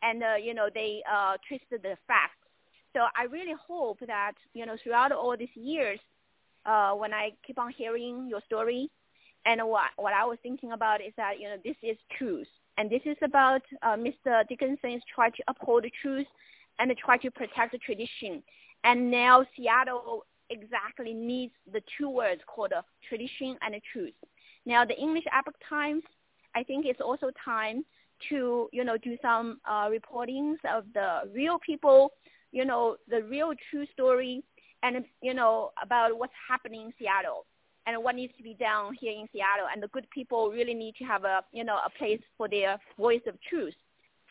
and 0.02 0.22
uh, 0.22 0.36
you 0.42 0.54
know 0.54 0.68
they 0.72 1.02
uh, 1.10 1.36
twisted 1.46 1.82
the 1.82 1.98
facts. 2.06 2.38
So 2.94 3.00
I 3.14 3.24
really 3.24 3.54
hope 3.68 3.98
that 4.06 4.32
you 4.54 4.64
know 4.64 4.76
throughout 4.82 5.12
all 5.12 5.36
these 5.36 5.54
years, 5.54 5.98
uh, 6.64 6.92
when 6.92 7.12
I 7.12 7.32
keep 7.46 7.58
on 7.58 7.70
hearing 7.76 8.26
your 8.26 8.40
story, 8.46 8.90
and 9.46 9.60
what 9.66 9.90
what 9.96 10.12
I 10.12 10.24
was 10.24 10.38
thinking 10.42 10.72
about 10.72 11.00
is 11.00 11.12
that 11.16 11.38
you 11.40 11.48
know 11.48 11.56
this 11.64 11.76
is 11.82 11.96
truth, 12.16 12.48
and 12.78 12.90
this 12.90 13.02
is 13.04 13.16
about 13.22 13.62
uh, 13.82 13.96
Mr. 13.96 14.46
Dickinson's 14.48 15.02
try 15.12 15.30
to 15.30 15.42
uphold 15.48 15.84
the 15.84 15.92
truth 16.02 16.26
and 16.78 16.92
try 16.96 17.16
to 17.18 17.30
protect 17.30 17.72
the 17.72 17.78
tradition. 17.78 18.42
And 18.84 19.10
now 19.10 19.46
Seattle 19.56 20.24
exactly 20.50 21.14
needs 21.14 21.52
the 21.72 21.82
two 21.96 22.08
words 22.10 22.42
called 22.46 22.72
tradition 23.08 23.56
and 23.62 23.74
truth. 23.92 24.14
Now, 24.66 24.84
the 24.84 24.98
English 24.98 25.24
Epoch 25.32 25.54
Times, 25.68 26.02
I 26.54 26.62
think 26.62 26.86
it's 26.86 27.00
also 27.00 27.30
time 27.44 27.84
to, 28.28 28.68
you 28.72 28.84
know, 28.84 28.96
do 28.96 29.16
some 29.22 29.60
uh, 29.68 29.88
reportings 29.88 30.56
of 30.70 30.84
the 30.94 31.22
real 31.34 31.58
people, 31.64 32.12
you 32.52 32.64
know, 32.64 32.96
the 33.08 33.22
real 33.22 33.52
true 33.70 33.86
story, 33.92 34.42
and, 34.82 35.04
you 35.22 35.34
know, 35.34 35.70
about 35.82 36.18
what's 36.18 36.32
happening 36.48 36.82
in 36.86 36.92
Seattle 36.98 37.46
and 37.86 38.02
what 38.02 38.14
needs 38.14 38.32
to 38.36 38.42
be 38.42 38.54
done 38.54 38.94
here 38.98 39.12
in 39.12 39.28
Seattle. 39.32 39.66
And 39.72 39.82
the 39.82 39.88
good 39.88 40.08
people 40.10 40.50
really 40.50 40.74
need 40.74 40.94
to 40.96 41.04
have 41.04 41.24
a, 41.24 41.42
you 41.52 41.64
know, 41.64 41.78
a 41.84 41.90
place 41.98 42.20
for 42.36 42.48
their 42.48 42.78
voice 42.98 43.20
of 43.26 43.34
truth. 43.48 43.74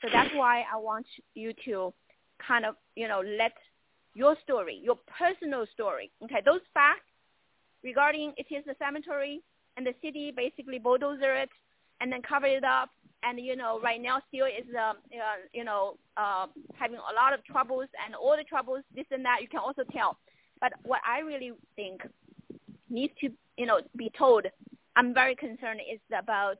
So 0.01 0.09
that's 0.11 0.31
why 0.35 0.63
I 0.71 0.77
want 0.77 1.05
you 1.35 1.53
to 1.65 1.93
kind 2.45 2.65
of, 2.65 2.75
you 2.95 3.07
know, 3.07 3.21
let 3.37 3.53
your 4.15 4.35
story, 4.43 4.79
your 4.83 4.97
personal 5.17 5.65
story. 5.73 6.11
Okay, 6.23 6.41
those 6.45 6.61
facts 6.73 7.05
regarding 7.83 8.33
it 8.37 8.47
is 8.53 8.65
a 8.67 8.75
cemetery 8.77 9.41
and 9.77 9.85
the 9.85 9.93
city 10.01 10.31
basically 10.35 10.79
bulldozer 10.79 11.35
it 11.35 11.49
and 12.01 12.11
then 12.11 12.21
cover 12.21 12.47
it 12.47 12.63
up. 12.63 12.89
And 13.25 13.39
you 13.39 13.55
know, 13.55 13.79
right 13.81 14.01
now 14.01 14.21
still 14.27 14.47
is 14.47 14.67
uh, 14.75 14.91
uh, 14.91 14.95
you 15.53 15.63
know 15.63 15.95
uh, 16.17 16.47
having 16.73 16.97
a 16.97 17.15
lot 17.15 17.33
of 17.33 17.43
troubles 17.45 17.87
and 18.05 18.13
all 18.15 18.35
the 18.35 18.43
troubles, 18.43 18.83
this 18.93 19.05
and 19.11 19.23
that. 19.23 19.37
You 19.41 19.47
can 19.47 19.61
also 19.61 19.83
tell. 19.93 20.17
But 20.59 20.73
what 20.83 20.99
I 21.07 21.19
really 21.19 21.53
think 21.77 22.01
needs 22.89 23.13
to 23.21 23.29
you 23.57 23.65
know 23.65 23.79
be 23.95 24.11
told, 24.17 24.45
I'm 24.95 25.13
very 25.13 25.35
concerned 25.35 25.81
is 25.91 25.99
about 26.17 26.57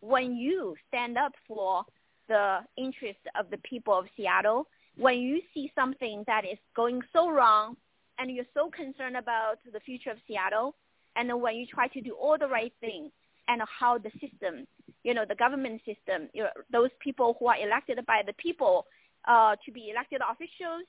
when 0.00 0.36
you 0.36 0.74
stand 0.88 1.16
up 1.16 1.32
for 1.46 1.84
the 2.28 2.58
interest 2.76 3.20
of 3.38 3.50
the 3.50 3.58
people 3.58 3.98
of 3.98 4.06
Seattle 4.16 4.66
when 4.96 5.18
you 5.18 5.40
see 5.52 5.70
something 5.74 6.24
that 6.26 6.44
is 6.44 6.58
going 6.74 7.02
so 7.12 7.30
wrong 7.30 7.76
and 8.18 8.30
you're 8.30 8.46
so 8.54 8.70
concerned 8.70 9.16
about 9.16 9.58
the 9.70 9.80
future 9.80 10.10
of 10.10 10.16
Seattle, 10.26 10.74
and 11.16 11.40
when 11.40 11.54
you 11.56 11.66
try 11.66 11.86
to 11.88 12.00
do 12.00 12.12
all 12.12 12.38
the 12.38 12.48
right 12.48 12.72
things 12.80 13.10
and 13.48 13.60
how 13.78 13.98
the 13.98 14.10
system, 14.12 14.66
you 15.04 15.12
know, 15.12 15.24
the 15.28 15.34
government 15.34 15.80
system, 15.84 16.28
you 16.32 16.42
know, 16.42 16.48
those 16.72 16.90
people 17.00 17.36
who 17.38 17.46
are 17.46 17.58
elected 17.58 17.98
by 18.06 18.22
the 18.26 18.32
people 18.34 18.86
uh, 19.28 19.54
to 19.64 19.70
be 19.70 19.90
elected 19.90 20.20
officials, 20.28 20.84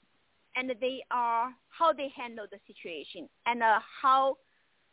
and 0.55 0.71
they 0.81 1.03
are 1.11 1.49
how 1.69 1.91
they 1.91 2.09
handle 2.15 2.45
the 2.49 2.57
situation 2.65 3.27
and 3.45 3.61
uh, 3.61 3.79
how, 4.01 4.37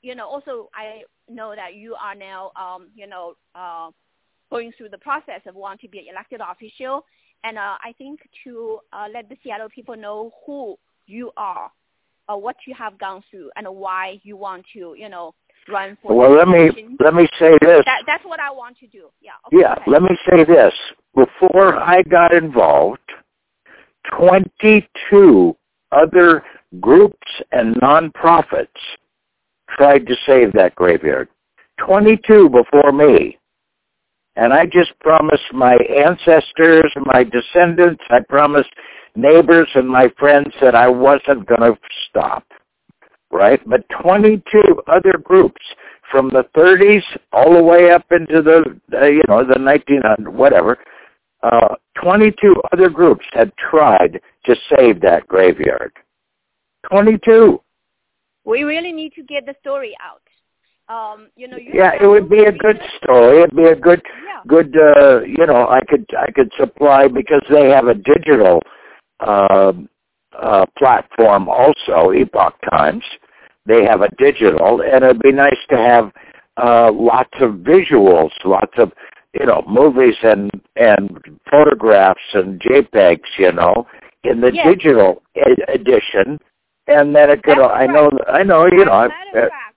you 0.04 0.14
know, 0.14 0.28
also 0.28 0.68
I 0.74 1.02
know 1.28 1.54
that 1.56 1.74
you 1.74 1.94
are 1.94 2.14
now, 2.14 2.52
um, 2.56 2.88
you 2.94 3.06
know, 3.06 3.34
uh, 3.54 3.90
going 4.50 4.72
through 4.76 4.90
the 4.90 4.98
process 4.98 5.40
of 5.46 5.54
wanting 5.54 5.88
to 5.88 5.88
be 5.88 5.98
an 6.00 6.06
elected 6.10 6.40
official 6.40 7.04
and 7.44 7.58
uh, 7.58 7.76
I 7.82 7.92
think 7.98 8.20
to 8.44 8.80
uh, 8.92 9.06
let 9.12 9.28
the 9.28 9.36
Seattle 9.44 9.68
people 9.68 9.96
know 9.96 10.32
who 10.46 10.76
you 11.06 11.30
are, 11.36 11.70
uh, 12.28 12.36
what 12.36 12.56
you 12.66 12.74
have 12.74 12.98
gone 12.98 13.22
through, 13.30 13.50
and 13.56 13.68
why 13.68 14.18
you 14.22 14.36
want 14.36 14.64
to, 14.72 14.94
you 14.96 15.10
know, 15.10 15.34
run 15.68 15.96
for. 16.02 16.16
Well, 16.16 16.34
let 16.34 16.48
me 16.48 16.70
let 17.00 17.14
me 17.14 17.28
say 17.38 17.52
this. 17.60 17.82
That, 17.84 18.02
that's 18.06 18.24
what 18.24 18.40
I 18.40 18.50
want 18.50 18.78
to 18.78 18.86
do. 18.86 19.10
Yeah. 19.20 19.32
Okay, 19.46 19.58
yeah. 19.60 19.74
Let 19.86 20.02
me 20.02 20.16
say 20.28 20.44
this. 20.44 20.72
Before 21.14 21.76
I 21.76 22.02
got 22.02 22.32
involved, 22.32 23.12
22 24.18 25.54
other 25.92 26.42
groups 26.80 27.28
and 27.52 27.76
nonprofits 27.76 28.68
tried 29.76 30.06
to 30.06 30.16
save 30.26 30.52
that 30.52 30.74
graveyard. 30.74 31.28
22 31.78 32.48
before 32.48 32.92
me. 32.92 33.38
And 34.36 34.52
I 34.52 34.66
just 34.66 34.98
promised 35.00 35.52
my 35.52 35.76
ancestors, 35.76 36.92
my 37.04 37.24
descendants, 37.24 38.02
I 38.10 38.20
promised 38.28 38.70
neighbors 39.14 39.68
and 39.74 39.88
my 39.88 40.08
friends 40.18 40.52
that 40.60 40.74
I 40.74 40.88
wasn't 40.88 41.46
going 41.46 41.60
to 41.60 41.78
stop. 42.08 42.44
Right? 43.30 43.60
But 43.68 43.84
22 44.02 44.82
other 44.88 45.18
groups 45.22 45.60
from 46.10 46.30
the 46.30 46.44
30s 46.56 47.02
all 47.32 47.54
the 47.54 47.62
way 47.62 47.90
up 47.90 48.04
into 48.10 48.42
the, 48.42 48.80
uh, 48.96 49.06
you 49.06 49.22
know, 49.28 49.44
the 49.44 49.60
1900, 49.60 50.28
whatever, 50.28 50.78
uh, 51.42 51.74
22 52.02 52.54
other 52.72 52.88
groups 52.88 53.24
had 53.32 53.52
tried 53.56 54.20
to 54.46 54.56
save 54.76 55.00
that 55.00 55.26
graveyard. 55.26 55.92
22. 56.90 57.60
We 58.44 58.62
really 58.62 58.92
need 58.92 59.12
to 59.14 59.22
get 59.22 59.46
the 59.46 59.54
story 59.60 59.94
out. 60.00 60.20
Um, 60.88 61.28
you 61.34 61.48
know, 61.48 61.56
you 61.56 61.70
yeah, 61.72 61.92
it 62.00 62.06
would 62.06 62.28
be 62.28 62.44
a 62.44 62.52
good 62.52 62.78
story. 63.02 63.42
It'd 63.42 63.56
be 63.56 63.64
a 63.64 63.74
good, 63.74 64.02
yeah. 64.26 64.42
good. 64.46 64.76
Uh, 64.76 65.20
you 65.20 65.46
know, 65.46 65.66
I 65.68 65.80
could, 65.88 66.04
I 66.18 66.30
could 66.30 66.52
supply 66.58 67.08
because 67.08 67.42
they 67.50 67.70
have 67.70 67.86
a 67.86 67.94
digital 67.94 68.60
uh, 69.20 69.72
uh, 70.38 70.66
platform 70.76 71.48
also. 71.48 72.10
Epoch 72.10 72.54
Times, 72.70 73.04
they 73.64 73.84
have 73.84 74.02
a 74.02 74.14
digital, 74.16 74.82
and 74.82 75.04
it'd 75.04 75.22
be 75.22 75.32
nice 75.32 75.56
to 75.70 75.76
have 75.78 76.12
uh, 76.58 76.92
lots 76.92 77.32
of 77.40 77.52
visuals, 77.62 78.30
lots 78.44 78.74
of 78.76 78.92
you 79.32 79.46
know 79.46 79.64
movies 79.66 80.16
and 80.22 80.50
and 80.76 81.18
photographs 81.50 82.20
and 82.34 82.60
JPEGs. 82.60 83.38
You 83.38 83.52
know, 83.52 83.86
in 84.24 84.40
the 84.42 84.52
Yes. 84.52 84.66
digital 84.66 85.22
ed- 85.34 85.64
edition, 85.68 86.38
and 86.86 87.14
then 87.14 87.30
it 87.30 87.42
could. 87.42 87.58
That's 87.58 87.72
I 87.74 87.86
know, 87.86 88.10
I 88.28 88.42
know. 88.42 88.66
You 88.66 88.82
as 88.82 88.86
know, 88.86 88.92
I, 88.92 89.08
matter 89.08 89.44
of 89.44 89.50
fact, 89.50 89.76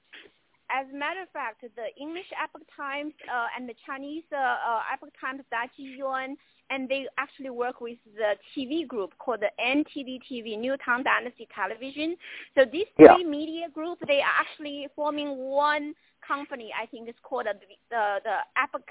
as 0.70 0.86
a 0.94 0.98
matter 0.98 1.22
of 1.22 1.30
fact, 1.30 1.62
the 1.62 2.02
English 2.02 2.26
Epoch 2.42 2.68
Times 2.76 3.14
uh, 3.34 3.48
and 3.58 3.68
the 3.68 3.76
Chinese 3.86 4.24
uh, 4.32 4.36
uh, 4.38 4.82
Epoch 4.94 5.14
Times 5.20 5.42
Daji 5.52 5.98
Yuan, 5.98 6.36
and 6.70 6.90
they 6.90 7.08
actually 7.18 7.50
work 7.50 7.80
with 7.82 7.98
the 8.16 8.34
TV 8.56 8.88
group 8.88 9.14
called 9.20 9.40
the 9.40 9.52
NTD 9.64 10.20
TV, 10.30 10.58
New 10.58 10.76
Tang 10.84 11.04
Dynasty 11.04 11.48
Television. 11.54 12.18
So 12.56 12.66
these 12.66 12.88
Yeah. 13.00 13.16
three 13.16 13.24
media 13.24 13.70
group, 13.70 14.00
they 14.08 14.20
are 14.20 14.36
actually 14.40 14.88
forming 14.96 15.38
one 15.38 15.94
company. 16.28 16.74
I 16.80 16.86
think 16.88 17.08
it's 17.08 17.20
called 17.24 17.46
the 17.46 17.54
the, 17.90 18.20
the 18.24 18.38
Epoch. 18.62 18.90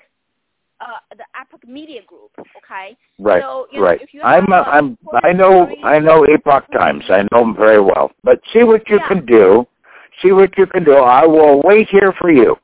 Uh, 0.79 1.15
the 1.17 1.25
Epoch 1.41 1.67
Media 1.67 2.03
Group, 2.07 2.33
okay. 2.59 2.95
Right, 3.19 3.43
So, 3.43 3.67
you 3.73 3.79
know, 3.81 3.87
right. 3.87 4.01
if 4.03 4.11
I'm, 4.23 4.53
a 4.53 4.57
I'm, 4.57 4.99
I 5.25 5.33
know, 5.33 5.65
story- 5.65 5.81
I 5.83 5.99
know 5.99 6.25
Epoch 6.25 6.65
Times. 6.71 7.03
I 7.09 7.23
know 7.33 7.41
them 7.41 7.57
very 7.57 7.81
well. 7.81 8.13
But 8.23 8.41
see 8.53 8.63
what 8.63 8.87
you 8.91 8.99
Yeah. 8.99 9.09
can 9.09 9.25
do. 9.25 9.67
See 10.23 10.33
what 10.33 10.57
you 10.59 10.67
can 10.67 10.85
do. 10.85 10.97
I 10.97 11.25
will 11.25 11.63
wait 11.63 11.89
here 11.89 12.13
for 12.21 12.31
you. 12.31 12.57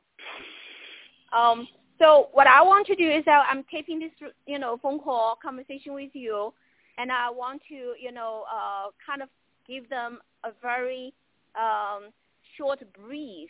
Um, 1.31 1.67
so 1.99 2.29
what 2.33 2.47
I 2.47 2.61
want 2.61 2.85
to 2.87 2.95
do 2.95 3.09
is 3.09 3.25
that 3.25 3.47
I'm 3.49 3.63
taping 3.63 3.99
this, 3.99 4.11
you 4.45 4.59
know, 4.59 4.77
phone 4.77 4.99
call 4.99 5.37
conversation 5.41 5.93
with 5.93 6.11
you, 6.13 6.53
and 6.99 7.11
I 7.11 7.29
want 7.31 7.61
to, 7.69 7.93
you 7.99 8.11
know, 8.11 8.43
uh, 8.51 8.89
kind 9.05 9.21
of 9.21 9.29
give 9.67 9.89
them 9.89 10.19
a 10.43 10.51
very 10.61 11.13
um, 11.55 12.11
short 12.57 12.79
brief 12.93 13.49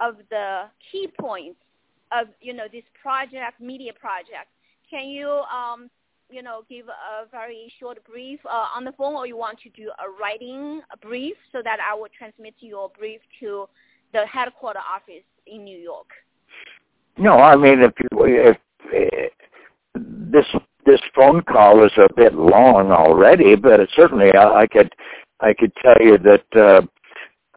of 0.00 0.16
the 0.30 0.64
key 0.90 1.08
points 1.18 1.58
of, 2.14 2.28
you 2.40 2.52
know, 2.52 2.64
this 2.72 2.84
project, 3.00 3.60
media 3.60 3.92
project. 3.92 4.48
Can 4.88 5.08
you, 5.08 5.28
um, 5.28 5.90
you 6.30 6.42
know, 6.42 6.62
give 6.68 6.86
a 6.88 7.26
very 7.30 7.72
short 7.78 7.98
brief 8.04 8.40
uh, 8.46 8.66
on 8.74 8.84
the 8.84 8.92
phone, 8.92 9.14
or 9.14 9.26
you 9.26 9.36
want 9.36 9.58
to 9.60 9.70
do 9.70 9.90
a 9.98 10.20
writing 10.20 10.80
brief 11.00 11.36
so 11.52 11.60
that 11.62 11.78
I 11.80 11.94
will 11.94 12.08
transmit 12.16 12.54
your 12.60 12.90
brief 12.98 13.20
to 13.40 13.68
the 14.12 14.26
headquarter 14.26 14.80
office 14.80 15.24
in 15.46 15.64
New 15.64 15.78
York? 15.78 16.08
No, 17.18 17.38
I 17.38 17.56
mean 17.56 17.82
if 17.82 17.92
you 17.98 18.24
if 18.24 18.56
uh, 18.94 20.00
this 20.32 20.46
this 20.86 21.00
phone 21.14 21.42
call 21.42 21.84
is 21.84 21.92
a 21.96 22.12
bit 22.14 22.34
long 22.34 22.90
already, 22.90 23.54
but 23.54 23.80
it 23.80 23.90
certainly 23.94 24.32
I, 24.34 24.62
I 24.62 24.66
could 24.66 24.94
I 25.40 25.52
could 25.52 25.72
tell 25.82 25.96
you 26.00 26.18
that 26.18 26.44
uh, 26.56 26.82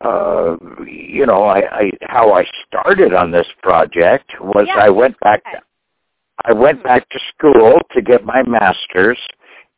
uh, 0.01 0.55
you 0.85 1.25
know 1.25 1.43
I, 1.43 1.61
I 1.71 1.91
how 2.01 2.33
I 2.33 2.45
started 2.67 3.13
on 3.13 3.31
this 3.31 3.47
project 3.61 4.31
was 4.41 4.67
Yeah. 4.67 4.83
I 4.83 4.89
went 4.89 5.19
back. 5.19 5.41
I 6.43 6.53
went 6.53 6.83
back 6.83 7.07
to 7.09 7.19
school 7.35 7.79
to 7.93 8.01
get 8.01 8.25
my 8.25 8.43
master's 8.45 9.19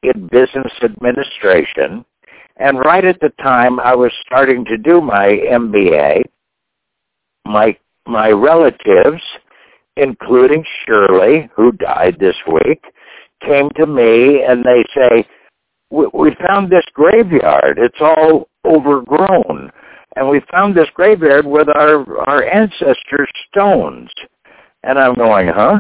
in 0.04 0.28
business 0.28 0.74
administration, 0.84 2.04
and 2.58 2.80
right 2.80 3.06
at 3.06 3.20
the 3.20 3.32
time 3.42 3.80
I 3.80 3.96
was 3.96 4.12
starting 4.26 4.66
to 4.66 4.78
do 4.78 5.02
my 5.02 5.28
MBA, 5.28 6.24
my 7.46 7.78
my 8.08 8.30
relatives, 8.32 9.22
including 9.96 10.64
Shirley, 10.86 11.50
who 11.56 11.72
died 11.74 12.18
this 12.20 12.36
week, 12.48 12.82
came 13.46 13.70
to 13.76 13.86
me 13.86 14.44
and 14.44 14.64
they 14.64 14.84
say, 14.96 15.28
we, 15.90 16.08
we 16.14 16.36
found 16.48 16.70
this 16.70 16.86
graveyard. 16.94 17.78
It's 17.78 18.00
all 18.00 18.48
overgrown. 18.66 19.72
And 20.18 20.28
we 20.28 20.42
found 20.52 20.76
this 20.76 20.90
graveyard 20.96 21.46
with 21.46 21.68
our, 21.70 22.28
our 22.28 22.44
ancestors' 22.44 23.30
stones. 23.52 24.10
And 24.82 24.98
I'm 24.98 25.14
going, 25.14 25.48
huh? 25.48 25.80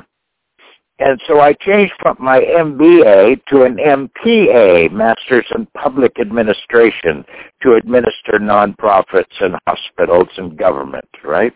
And 0.99 1.19
so 1.27 1.39
I 1.39 1.53
changed 1.53 1.93
from 1.99 2.17
my 2.19 2.39
MBA 2.39 3.45
to 3.47 3.63
an 3.63 3.77
MPA, 3.77 4.91
Masters 4.91 5.45
in 5.55 5.65
Public 5.75 6.19
Administration, 6.19 7.25
to 7.63 7.73
administer 7.73 8.33
nonprofits 8.39 9.25
and 9.41 9.55
hospitals 9.67 10.29
and 10.37 10.57
government, 10.57 11.09
right? 11.23 11.53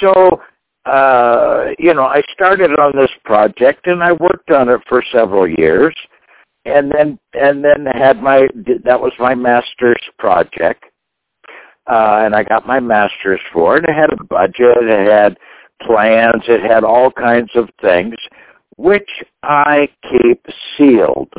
So, 0.00 0.40
uh, 0.86 1.66
you 1.78 1.92
know, 1.92 2.04
I 2.04 2.22
started 2.32 2.70
on 2.78 2.92
this 2.94 3.10
project 3.24 3.86
and 3.86 4.02
I 4.02 4.12
worked 4.12 4.50
on 4.50 4.70
it 4.70 4.80
for 4.88 5.02
several 5.12 5.46
years 5.46 5.94
and 6.64 6.90
then, 6.90 7.18
and 7.34 7.62
then 7.62 7.86
had 7.86 8.22
my, 8.22 8.48
that 8.84 9.00
was 9.00 9.12
my 9.18 9.34
master's 9.34 10.02
project. 10.18 10.84
Uh, 11.88 12.20
and 12.24 12.34
I 12.34 12.42
got 12.42 12.66
my 12.66 12.80
master's 12.80 13.40
for 13.52 13.78
it. 13.78 13.84
It 13.88 13.94
had 13.94 14.12
a 14.12 14.24
budget, 14.24 14.76
it 14.82 15.10
had 15.10 15.38
plans, 15.82 16.42
it 16.46 16.60
had 16.60 16.84
all 16.84 17.10
kinds 17.10 17.50
of 17.54 17.68
things, 17.80 18.14
which 18.76 19.08
I 19.42 19.88
keep 20.02 20.44
sealed. 20.76 21.32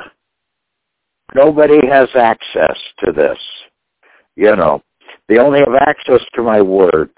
Nobody 1.35 1.79
has 1.87 2.09
access 2.15 2.77
to 2.99 3.11
this. 3.11 3.37
You 4.35 4.55
know, 4.55 4.81
they 5.27 5.37
only 5.37 5.59
have 5.59 5.75
access 5.87 6.21
to 6.33 6.41
my 6.41 6.61
words. 6.61 7.13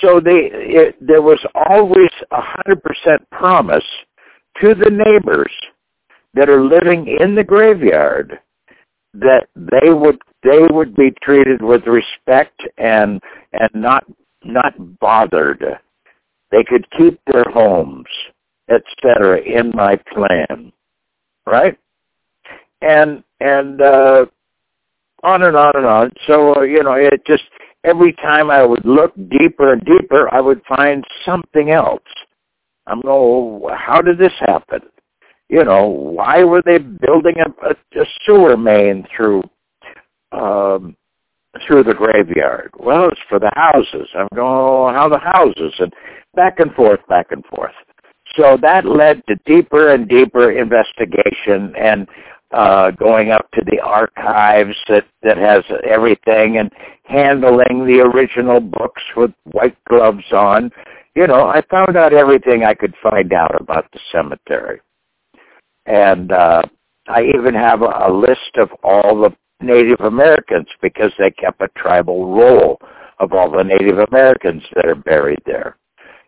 So 0.00 0.20
they, 0.20 0.50
it, 0.52 0.96
there 1.00 1.22
was 1.22 1.44
always 1.54 2.10
a 2.30 2.40
hundred 2.40 2.82
percent 2.82 3.28
promise 3.30 3.84
to 4.60 4.74
the 4.74 4.90
neighbors 4.90 5.52
that 6.34 6.48
are 6.48 6.62
living 6.62 7.16
in 7.20 7.34
the 7.34 7.42
graveyard 7.42 8.38
that 9.14 9.48
they 9.56 9.90
would 9.90 10.18
they 10.42 10.60
would 10.70 10.94
be 10.94 11.12
treated 11.22 11.62
with 11.62 11.86
respect 11.86 12.62
and 12.76 13.20
and 13.52 13.70
not 13.74 14.04
not 14.44 14.74
bothered. 15.00 15.64
They 16.50 16.64
could 16.64 16.86
keep 16.96 17.20
their 17.26 17.44
homes, 17.44 18.06
etc. 18.70 19.40
in 19.40 19.72
my 19.74 19.96
plan, 19.96 20.72
right? 21.46 21.78
And 22.80 23.22
and 23.40 23.80
uh, 23.80 24.26
on 25.22 25.42
and 25.42 25.56
on 25.56 25.72
and 25.74 25.86
on. 25.86 26.12
So 26.26 26.56
uh, 26.56 26.62
you 26.62 26.82
know, 26.82 26.92
it 26.92 27.24
just 27.26 27.44
every 27.84 28.12
time 28.14 28.50
I 28.50 28.64
would 28.64 28.84
look 28.84 29.14
deeper 29.28 29.72
and 29.72 29.84
deeper, 29.84 30.32
I 30.32 30.40
would 30.40 30.62
find 30.68 31.04
something 31.24 31.70
else. 31.70 32.02
I'm 32.86 33.02
going, 33.02 33.14
oh, 33.64 33.70
how 33.76 34.00
did 34.00 34.18
this 34.18 34.32
happen? 34.40 34.80
You 35.48 35.64
know, 35.64 35.86
why 35.86 36.44
were 36.44 36.62
they 36.64 36.78
building 36.78 37.36
a, 37.38 37.66
a, 37.66 38.02
a 38.02 38.06
sewer 38.24 38.56
main 38.56 39.06
through 39.14 39.42
um, 40.32 40.96
through 41.66 41.84
the 41.84 41.94
graveyard? 41.94 42.70
Well, 42.78 43.08
it's 43.08 43.20
for 43.28 43.38
the 43.38 43.52
houses. 43.54 44.08
I'm 44.14 44.28
going, 44.34 44.46
oh, 44.46 44.92
how 44.92 45.08
the 45.08 45.18
houses? 45.18 45.74
And 45.78 45.92
back 46.34 46.60
and 46.60 46.72
forth, 46.74 47.00
back 47.08 47.26
and 47.30 47.44
forth. 47.46 47.74
So 48.36 48.58
that 48.62 48.84
led 48.84 49.22
to 49.26 49.36
deeper 49.46 49.92
and 49.92 50.08
deeper 50.08 50.52
investigation 50.52 51.74
and 51.76 52.06
uh, 52.52 52.90
going 52.92 53.30
up 53.30 53.50
to 53.52 53.62
the 53.66 53.80
archives 53.80 54.76
that, 54.88 55.06
that 55.22 55.36
has 55.36 55.64
everything 55.86 56.58
and 56.58 56.72
handling 57.04 57.86
the 57.86 58.00
original 58.00 58.60
books 58.60 59.02
with 59.16 59.32
white 59.44 59.76
gloves 59.84 60.24
on. 60.32 60.70
You 61.14 61.26
know, 61.26 61.46
I 61.46 61.62
found 61.70 61.96
out 61.96 62.12
everything 62.12 62.64
I 62.64 62.74
could 62.74 62.94
find 63.02 63.32
out 63.32 63.60
about 63.60 63.90
the 63.92 64.00
cemetery. 64.12 64.80
And 65.86 66.32
uh, 66.32 66.62
I 67.08 67.24
even 67.34 67.54
have 67.54 67.82
a, 67.82 68.06
a 68.06 68.12
list 68.12 68.56
of 68.56 68.70
all 68.82 69.20
the 69.20 69.34
Native 69.60 70.00
Americans 70.00 70.68
because 70.80 71.12
they 71.18 71.30
kept 71.30 71.60
a 71.60 71.68
tribal 71.76 72.34
roll 72.34 72.80
of 73.18 73.32
all 73.32 73.50
the 73.50 73.64
Native 73.64 73.98
Americans 73.98 74.62
that 74.74 74.86
are 74.86 74.94
buried 74.94 75.42
there. 75.44 75.76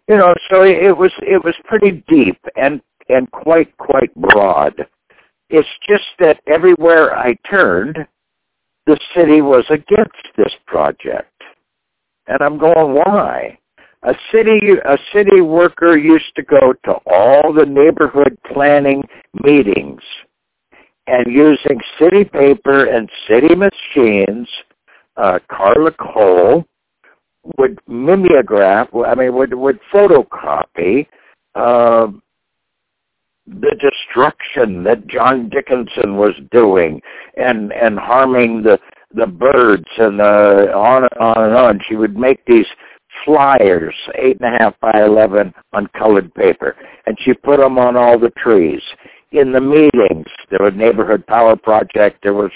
You 0.08 0.16
know, 0.16 0.34
so 0.50 0.62
it 0.64 0.96
was 0.96 1.12
it 1.20 1.42
was 1.44 1.54
pretty 1.64 2.02
deep 2.08 2.38
and 2.56 2.80
and 3.08 3.30
quite 3.30 3.76
quite 3.76 4.12
broad. 4.16 4.74
It's 5.48 5.68
just 5.88 6.04
that 6.18 6.40
everywhere 6.46 7.16
I 7.16 7.36
turned, 7.48 7.96
the 8.86 8.98
city 9.14 9.40
was 9.40 9.64
against 9.68 10.36
this 10.36 10.52
project. 10.66 11.30
And 12.26 12.40
I'm 12.40 12.58
going, 12.58 12.94
why? 12.94 13.58
A 14.02 14.14
city 14.32 14.58
a 14.84 14.98
city 15.12 15.40
worker 15.40 15.96
used 15.96 16.34
to 16.34 16.42
go 16.42 16.72
to 16.84 16.92
all 17.06 17.52
the 17.52 17.66
neighborhood 17.66 18.36
planning 18.52 19.04
meetings 19.44 20.02
and 21.10 21.32
using 21.32 21.80
city 21.98 22.24
paper 22.24 22.84
and 22.84 23.10
city 23.28 23.54
machines, 23.54 24.48
uh, 25.16 25.38
Carla 25.50 25.92
Cole 25.92 26.64
would 27.58 27.78
mimeograph, 27.88 28.88
I 28.94 29.14
mean, 29.14 29.34
would 29.34 29.54
would 29.54 29.80
photocopy 29.92 31.06
uh, 31.54 32.08
the 33.46 33.74
destruction 33.80 34.84
that 34.84 35.06
John 35.06 35.48
Dickinson 35.48 36.16
was 36.16 36.34
doing 36.52 37.00
and 37.36 37.72
and 37.72 37.98
harming 37.98 38.62
the 38.62 38.78
the 39.12 39.26
birds 39.26 39.88
and 39.98 40.20
the 40.20 40.72
on 40.74 41.02
and 41.04 41.20
on 41.20 41.44
and 41.44 41.54
on. 41.54 41.80
She 41.88 41.96
would 41.96 42.16
make 42.16 42.44
these 42.46 42.66
flyers, 43.24 43.94
eight 44.14 44.38
and 44.40 44.54
a 44.54 44.58
half 44.58 44.78
by 44.80 45.02
eleven, 45.02 45.52
on 45.72 45.88
colored 45.98 46.32
paper, 46.34 46.76
and 47.06 47.18
she 47.20 47.32
put 47.32 47.58
them 47.58 47.78
on 47.78 47.96
all 47.96 48.18
the 48.18 48.30
trees. 48.30 48.82
In 49.32 49.52
the 49.52 49.60
meetings, 49.60 50.26
there 50.50 50.58
was 50.60 50.72
neighborhood 50.74 51.26
power 51.26 51.54
project, 51.56 52.18
there 52.22 52.34
was 52.34 52.50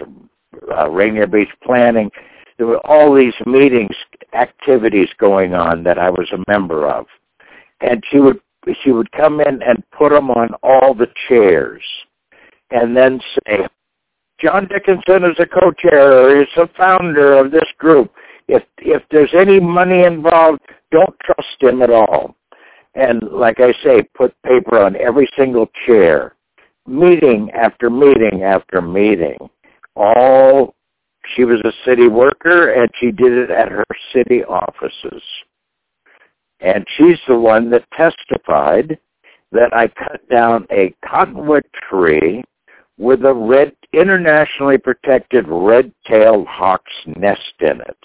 uh, 0.76 0.90
Rainier 0.90 1.26
Beach 1.26 1.48
planning, 1.62 2.10
there 2.58 2.66
were 2.66 2.84
all 2.86 3.14
these 3.14 3.34
meetings, 3.46 3.94
activities 4.32 5.08
going 5.18 5.54
on 5.54 5.82
that 5.84 5.98
I 5.98 6.10
was 6.10 6.30
a 6.32 6.50
member 6.50 6.88
of, 6.88 7.06
and 7.80 8.02
she 8.10 8.18
would 8.18 8.40
she 8.82 8.92
would 8.92 9.12
come 9.12 9.40
in 9.40 9.62
and 9.62 9.84
put 9.90 10.10
them 10.10 10.30
on 10.30 10.50
all 10.62 10.94
the 10.94 11.08
chairs, 11.28 11.82
and 12.70 12.96
then 12.96 13.20
say, 13.46 13.66
John 14.40 14.66
Dickinson 14.66 15.24
is 15.24 15.38
a 15.38 15.46
co-chair 15.46 16.12
or 16.12 16.42
is 16.42 16.48
a 16.56 16.66
founder 16.76 17.34
of 17.38 17.50
this 17.50 17.68
group. 17.78 18.12
If 18.48 18.62
if 18.78 19.02
there's 19.10 19.34
any 19.34 19.60
money 19.60 20.04
involved, 20.04 20.60
don't 20.90 21.14
trust 21.20 21.60
him 21.60 21.82
at 21.82 21.90
all. 21.90 22.34
And 22.94 23.22
like 23.30 23.60
I 23.60 23.72
say, 23.82 24.02
put 24.14 24.34
paper 24.42 24.78
on 24.78 24.96
every 24.96 25.28
single 25.36 25.68
chair, 25.86 26.34
meeting 26.86 27.50
after 27.52 27.90
meeting 27.90 28.42
after 28.42 28.80
meeting. 28.80 29.38
All 29.96 30.74
she 31.34 31.44
was 31.44 31.60
a 31.64 31.72
city 31.88 32.08
worker 32.08 32.72
and 32.72 32.90
she 33.00 33.10
did 33.10 33.32
it 33.32 33.50
at 33.50 33.70
her 33.70 33.84
city 34.12 34.44
offices. 34.44 35.22
And 36.60 36.84
she's 36.96 37.18
the 37.26 37.38
one 37.38 37.70
that 37.70 37.90
testified 37.92 38.98
that 39.52 39.72
I 39.72 39.88
cut 39.88 40.28
down 40.28 40.66
a 40.70 40.94
cottonwood 41.08 41.64
tree 41.88 42.42
with 42.98 43.24
a 43.24 43.32
red, 43.32 43.74
internationally 43.92 44.78
protected 44.78 45.46
red-tailed 45.48 46.46
hawk's 46.46 46.92
nest 47.16 47.54
in 47.60 47.80
it. 47.80 47.96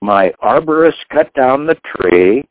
My 0.00 0.32
arborist 0.42 0.98
cut 1.12 1.32
down 1.34 1.66
the 1.66 1.78
tree 1.96 2.44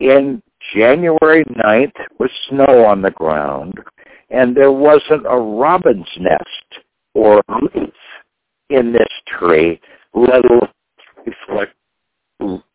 in 0.00 0.42
January 0.74 1.44
9th 1.44 1.96
with 2.18 2.30
snow 2.48 2.84
on 2.84 3.02
the 3.02 3.10
ground, 3.10 3.78
and 4.30 4.56
there 4.56 4.72
wasn't 4.72 5.26
a 5.26 5.36
robin's 5.36 6.08
nest 6.18 6.84
or 7.14 7.42
leaf 7.74 7.92
in 8.70 8.92
this 8.92 9.08
tree, 9.26 9.80
let 10.14 10.44
alone 10.44 10.68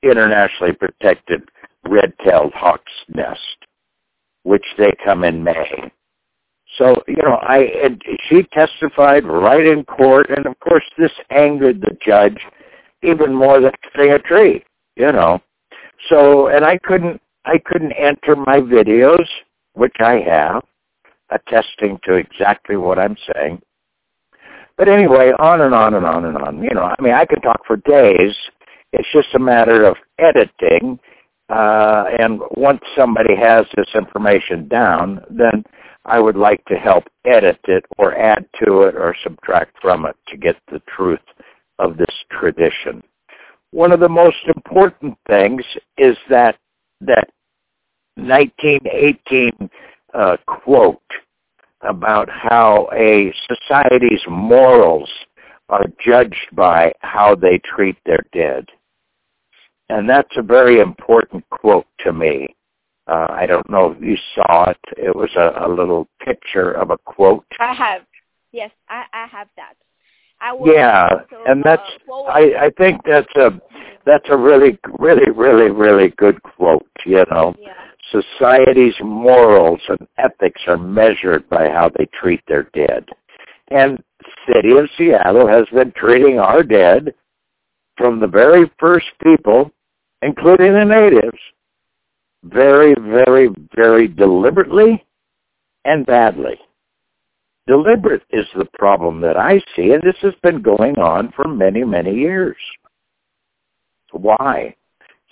internationally 0.03 0.73
protected 0.73 1.43
red-tailed 1.87 2.53
hawk's 2.53 2.91
nest, 3.09 3.39
which 4.43 4.65
they 4.77 4.91
come 5.03 5.23
in 5.23 5.43
May. 5.43 5.91
So, 6.77 7.03
you 7.07 7.17
know, 7.21 7.35
I 7.41 7.69
and 7.83 8.01
she 8.29 8.43
testified 8.53 9.25
right 9.25 9.65
in 9.65 9.83
court, 9.83 10.29
and 10.29 10.45
of 10.45 10.57
course 10.59 10.85
this 10.97 11.11
angered 11.29 11.81
the 11.81 11.97
judge 12.05 12.39
even 13.03 13.33
more 13.33 13.59
than 13.59 13.71
cutting 13.91 14.11
a 14.11 14.19
tree, 14.19 14.63
you 14.95 15.11
know. 15.11 15.41
So, 16.09 16.47
and 16.47 16.63
I 16.63 16.77
couldn't, 16.77 17.21
I 17.45 17.57
couldn't 17.57 17.91
enter 17.93 18.35
my 18.35 18.59
videos, 18.59 19.25
which 19.73 19.95
I 19.99 20.19
have, 20.19 20.63
attesting 21.31 21.99
to 22.03 22.15
exactly 22.15 22.75
what 22.77 22.99
I'm 22.99 23.17
saying. 23.33 23.61
But 24.77 24.89
anyway, 24.89 25.31
on 25.39 25.61
and 25.61 25.75
on 25.75 25.93
and 25.93 26.05
on 26.05 26.25
and 26.25 26.37
on. 26.37 26.63
You 26.63 26.71
know, 26.73 26.83
I 26.83 27.01
mean, 27.01 27.13
I 27.13 27.25
could 27.25 27.43
talk 27.43 27.65
for 27.65 27.77
days. 27.77 28.35
It's 28.93 29.07
just 29.13 29.33
a 29.35 29.39
matter 29.39 29.83
of 29.85 29.95
editing. 30.19 30.99
Uh, 31.49 32.05
and 32.17 32.41
once 32.51 32.81
somebody 32.95 33.35
has 33.35 33.65
this 33.75 33.89
information 33.93 34.67
down, 34.67 35.21
then 35.29 35.63
I 36.05 36.19
would 36.19 36.35
like 36.35 36.63
to 36.65 36.75
help 36.75 37.03
edit 37.25 37.59
it 37.65 37.85
or 37.97 38.17
add 38.17 38.47
to 38.63 38.83
it 38.83 38.95
or 38.95 39.15
subtract 39.23 39.75
from 39.81 40.05
it 40.05 40.15
to 40.29 40.37
get 40.37 40.55
the 40.71 40.81
truth 40.87 41.19
of 41.77 41.97
this 41.97 42.15
tradition. 42.31 43.03
One 43.71 43.91
of 43.91 43.99
the 43.99 44.09
most 44.09 44.37
important 44.55 45.17
things 45.27 45.63
is 45.97 46.17
that 46.29 46.57
that 47.01 47.29
1918 48.15 49.69
uh, 50.13 50.37
quote 50.45 51.01
about 51.81 52.29
how 52.29 52.89
a 52.93 53.33
society's 53.49 54.21
morals 54.27 55.09
are 55.69 55.85
judged 56.03 56.47
by 56.53 56.93
how 56.99 57.35
they 57.35 57.59
treat 57.59 57.97
their 58.05 58.23
dead. 58.33 58.67
And 59.89 60.09
that's 60.09 60.35
a 60.37 60.41
very 60.41 60.79
important 60.79 61.49
quote 61.49 61.87
to 62.01 62.13
me. 62.13 62.55
Uh, 63.07 63.27
I 63.29 63.45
don't 63.45 63.69
know 63.69 63.91
if 63.91 64.01
you 64.01 64.15
saw 64.35 64.69
it. 64.69 64.77
It 64.97 65.15
was 65.15 65.29
a, 65.35 65.65
a 65.65 65.67
little 65.67 66.07
picture 66.23 66.71
of 66.71 66.91
a 66.91 66.97
quote. 66.97 67.45
I 67.59 67.73
have. 67.73 68.03
Yes, 68.51 68.71
I, 68.89 69.03
I 69.13 69.27
have 69.27 69.47
that. 69.55 69.73
I 70.39 70.53
will 70.53 70.73
yeah, 70.73 71.07
also, 71.11 71.43
and 71.45 71.63
that's. 71.63 71.81
Uh, 72.09 72.23
I 72.23 72.65
I 72.65 72.69
think 72.71 73.01
that's 73.05 73.33
a 73.35 73.51
that's 74.05 74.25
a 74.29 74.37
really 74.37 74.77
really 74.97 75.29
really 75.29 75.69
really 75.69 76.09
good 76.17 76.41
quote. 76.41 76.87
You 77.05 77.23
know, 77.29 77.53
yeah. 77.59 77.73
Society's 78.11 78.95
morals 79.01 79.81
and 79.87 80.07
ethics 80.17 80.61
are 80.67 80.77
measured 80.77 81.49
by 81.49 81.69
how 81.69 81.89
they 81.97 82.07
treat 82.19 82.41
their 82.47 82.69
dead, 82.73 83.05
and 83.69 84.03
city 84.47 84.77
of 84.77 84.89
Seattle 84.97 85.47
has 85.47 85.65
been 85.73 85.91
treating 85.95 86.39
our 86.39 86.63
dead 86.63 87.13
from 87.97 88.19
the 88.19 88.27
very 88.27 88.69
first 88.79 89.07
people, 89.23 89.71
including 90.21 90.73
the 90.73 90.85
natives, 90.85 91.37
very, 92.43 92.95
very, 92.95 93.49
very 93.75 94.07
deliberately 94.07 95.05
and 95.85 96.05
badly. 96.05 96.59
Deliberate 97.67 98.23
is 98.31 98.45
the 98.57 98.67
problem 98.77 99.21
that 99.21 99.37
I 99.37 99.61
see, 99.75 99.91
and 99.91 100.01
this 100.01 100.17
has 100.21 100.33
been 100.41 100.61
going 100.61 100.97
on 100.97 101.31
for 101.35 101.47
many, 101.47 101.83
many 101.83 102.13
years. 102.13 102.57
Why? 104.11 104.75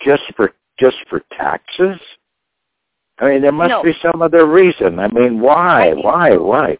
Just 0.04 0.22
for 0.36 0.52
just 0.78 0.96
for 1.10 1.22
taxes? 1.36 2.00
I 3.20 3.28
mean, 3.28 3.42
there 3.42 3.52
must 3.52 3.68
no. 3.68 3.82
be 3.82 3.92
some 4.02 4.22
other 4.22 4.46
reason. 4.46 4.98
I 4.98 5.08
mean, 5.08 5.40
why? 5.40 5.90
I 5.90 5.94
why? 5.94 6.30
So. 6.30 6.42
Why? 6.42 6.78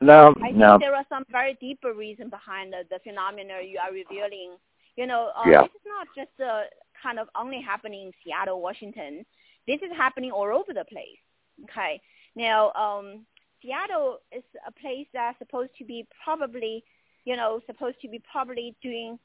No, 0.00 0.34
I 0.42 0.50
no. 0.50 0.72
think 0.72 0.82
there 0.82 0.96
are 0.96 1.06
some 1.08 1.24
very 1.30 1.56
deeper 1.60 1.94
reason 1.94 2.28
behind 2.28 2.72
the, 2.72 2.82
the 2.90 2.98
phenomena 3.04 3.54
you 3.64 3.78
are 3.78 3.92
revealing. 3.92 4.56
You 4.96 5.06
know, 5.06 5.30
uh, 5.36 5.48
yeah. 5.48 5.62
this 5.62 5.70
is 5.70 5.86
not 5.86 6.08
just 6.16 6.40
uh, 6.40 6.62
kind 7.00 7.20
of 7.20 7.28
only 7.36 7.60
happening 7.60 8.06
in 8.08 8.12
Seattle, 8.24 8.60
Washington. 8.60 9.24
This 9.68 9.80
is 9.80 9.90
happening 9.96 10.32
all 10.32 10.48
over 10.52 10.72
the 10.74 10.84
place. 10.84 11.22
Okay. 11.64 12.00
Now, 12.34 12.72
um, 12.72 13.24
Seattle 13.62 14.18
is 14.32 14.42
a 14.66 14.72
place 14.72 15.06
that's 15.14 15.38
supposed 15.38 15.70
to 15.78 15.84
be 15.84 16.06
probably, 16.24 16.82
you 17.24 17.36
know, 17.36 17.60
supposed 17.66 18.00
to 18.02 18.08
be 18.08 18.20
probably 18.30 18.74
doing 18.82 19.18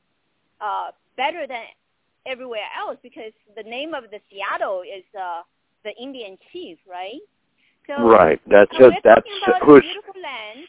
uh, 0.61 0.91
better 1.17 1.47
than 1.47 1.63
everywhere 2.27 2.69
else 2.77 2.97
because 3.01 3.31
the 3.55 3.63
name 3.63 3.95
of 3.95 4.03
the 4.11 4.19
Seattle 4.29 4.81
is 4.81 5.03
uh, 5.19 5.41
the 5.87 5.95
Indian 6.03 6.37
chief, 6.51 6.77
right? 6.89 7.23
So 7.87 8.03
right. 8.03 8.39
That's 8.47 8.71
so 8.77 8.87
it. 8.87 8.95
That's 9.03 9.25
about 9.47 9.63
who's 9.63 9.81
beautiful 9.81 10.19
land. 10.21 10.67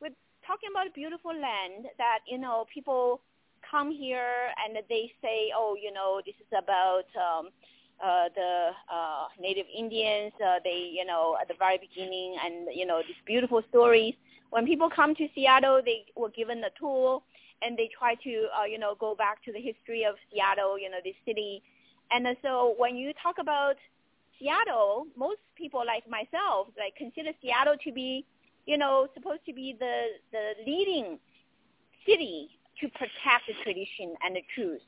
We're 0.00 0.16
talking 0.46 0.68
about 0.70 0.86
a 0.86 0.90
beautiful 0.92 1.32
land 1.32 1.88
that 1.96 2.20
you 2.28 2.38
know 2.38 2.66
people 2.72 3.22
come 3.68 3.90
here 3.90 4.52
and 4.62 4.76
they 4.88 5.12
say, 5.22 5.52
oh, 5.56 5.76
you 5.80 5.92
know, 5.92 6.20
this 6.24 6.34
is 6.36 6.52
about 6.56 7.04
um, 7.16 7.48
uh, 8.04 8.28
the 8.34 8.70
uh, 8.92 9.28
Native 9.40 9.66
Indians. 9.76 10.32
Uh, 10.44 10.56
they, 10.64 10.90
you 10.92 11.04
know, 11.04 11.36
at 11.40 11.48
the 11.48 11.54
very 11.58 11.78
beginning, 11.78 12.36
and 12.44 12.68
you 12.74 12.86
know, 12.86 13.00
these 13.06 13.16
beautiful 13.26 13.62
stories. 13.70 14.14
When 14.50 14.66
people 14.66 14.90
come 14.90 15.14
to 15.14 15.28
Seattle, 15.34 15.80
they 15.84 16.04
were 16.16 16.30
given 16.30 16.62
a 16.64 16.70
tool, 16.78 17.22
and 17.62 17.78
they 17.78 17.88
try 17.96 18.16
to, 18.16 18.46
uh, 18.58 18.64
you 18.64 18.78
know, 18.78 18.96
go 18.98 19.14
back 19.14 19.44
to 19.44 19.52
the 19.52 19.60
history 19.60 20.04
of 20.04 20.16
Seattle, 20.32 20.78
you 20.78 20.90
know, 20.90 20.98
the 21.04 21.14
city. 21.24 21.62
And 22.10 22.26
so 22.42 22.74
when 22.76 22.96
you 22.96 23.12
talk 23.22 23.36
about 23.38 23.76
Seattle, 24.40 25.06
most 25.16 25.40
people 25.56 25.82
like 25.86 26.08
myself 26.08 26.68
like 26.78 26.96
consider 26.96 27.30
Seattle 27.42 27.76
to 27.84 27.92
be, 27.92 28.24
you 28.66 28.78
know, 28.78 29.06
supposed 29.14 29.44
to 29.46 29.52
be 29.52 29.76
the 29.78 30.06
the 30.32 30.52
leading 30.66 31.18
city 32.06 32.48
to 32.80 32.88
protect 32.88 33.46
the 33.46 33.54
tradition 33.62 34.14
and 34.24 34.36
the 34.36 34.42
truth. 34.54 34.80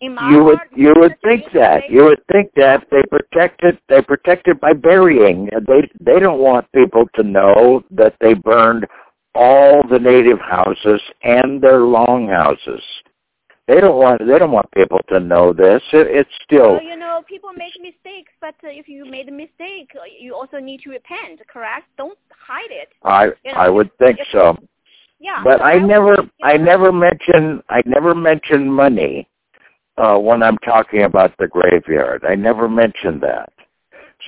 In 0.00 0.14
my 0.14 0.30
you 0.30 0.44
would 0.44 0.56
heart, 0.56 0.68
you 0.74 0.94
would 0.96 1.16
think 1.22 1.44
that 1.52 1.90
you 1.90 2.04
would 2.04 2.22
think 2.32 2.52
that 2.56 2.86
they 2.90 3.02
protect 3.10 3.62
it 3.64 3.78
they 3.88 4.00
protect 4.00 4.48
it 4.48 4.60
by 4.60 4.72
burying. 4.72 5.50
They 5.66 5.90
they 6.00 6.20
don't 6.20 6.38
want 6.38 6.70
people 6.72 7.04
to 7.16 7.22
know 7.22 7.82
that 7.90 8.14
they 8.20 8.34
burned 8.34 8.86
all 9.34 9.82
the 9.88 9.98
native 9.98 10.40
houses 10.40 11.00
and 11.22 11.60
their 11.60 11.80
longhouses. 11.80 12.82
They 13.70 13.80
don't 13.80 13.98
want 13.98 14.26
they 14.26 14.36
don't 14.36 14.50
want 14.50 14.68
people 14.72 14.98
to 15.10 15.20
know 15.20 15.52
this. 15.52 15.80
It, 15.92 16.08
it's 16.08 16.30
still. 16.42 16.72
Well, 16.72 16.82
you 16.82 16.96
know, 16.96 17.22
people 17.28 17.50
make 17.52 17.72
mistakes, 17.80 18.32
but 18.40 18.56
uh, 18.64 18.68
if 18.68 18.88
you 18.88 19.04
made 19.04 19.28
a 19.28 19.32
mistake, 19.32 19.90
uh, 19.94 20.00
you 20.18 20.34
also 20.34 20.58
need 20.58 20.80
to 20.80 20.90
repent. 20.90 21.40
Correct? 21.46 21.86
Don't 21.96 22.18
hide 22.30 22.72
it. 22.72 22.88
I 23.04 23.26
you 23.26 23.52
know, 23.52 23.58
I 23.58 23.68
would 23.68 23.96
think 23.98 24.18
if, 24.18 24.26
so. 24.32 24.58
Yeah. 25.20 25.42
But 25.44 25.60
I, 25.60 25.74
I 25.74 25.78
never 25.78 26.16
I 26.42 26.56
never 26.56 26.90
mention 26.90 27.62
I 27.68 27.80
never 27.86 28.12
mention 28.12 28.68
money 28.68 29.28
uh 29.98 30.18
when 30.18 30.42
I'm 30.42 30.58
talking 30.58 31.04
about 31.04 31.32
the 31.38 31.46
graveyard. 31.46 32.24
I 32.28 32.34
never 32.34 32.68
mention 32.68 33.20
that. 33.20 33.52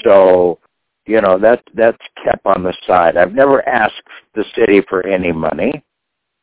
So 0.04 0.60
you 1.04 1.20
know 1.20 1.36
that 1.40 1.64
that's 1.74 1.98
kept 2.22 2.46
on 2.46 2.62
the 2.62 2.74
side. 2.86 3.16
I've 3.16 3.34
never 3.34 3.68
asked 3.68 4.06
the 4.36 4.44
city 4.54 4.82
for 4.88 5.04
any 5.04 5.32
money. 5.32 5.82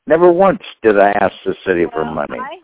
Never 0.05 0.33
once 0.33 0.63
did 0.81 0.99
I 0.99 1.11
ask 1.11 1.35
the 1.45 1.55
city 1.65 1.85
well, 1.85 1.93
for 1.93 2.05
money. 2.05 2.39
I 2.39 2.58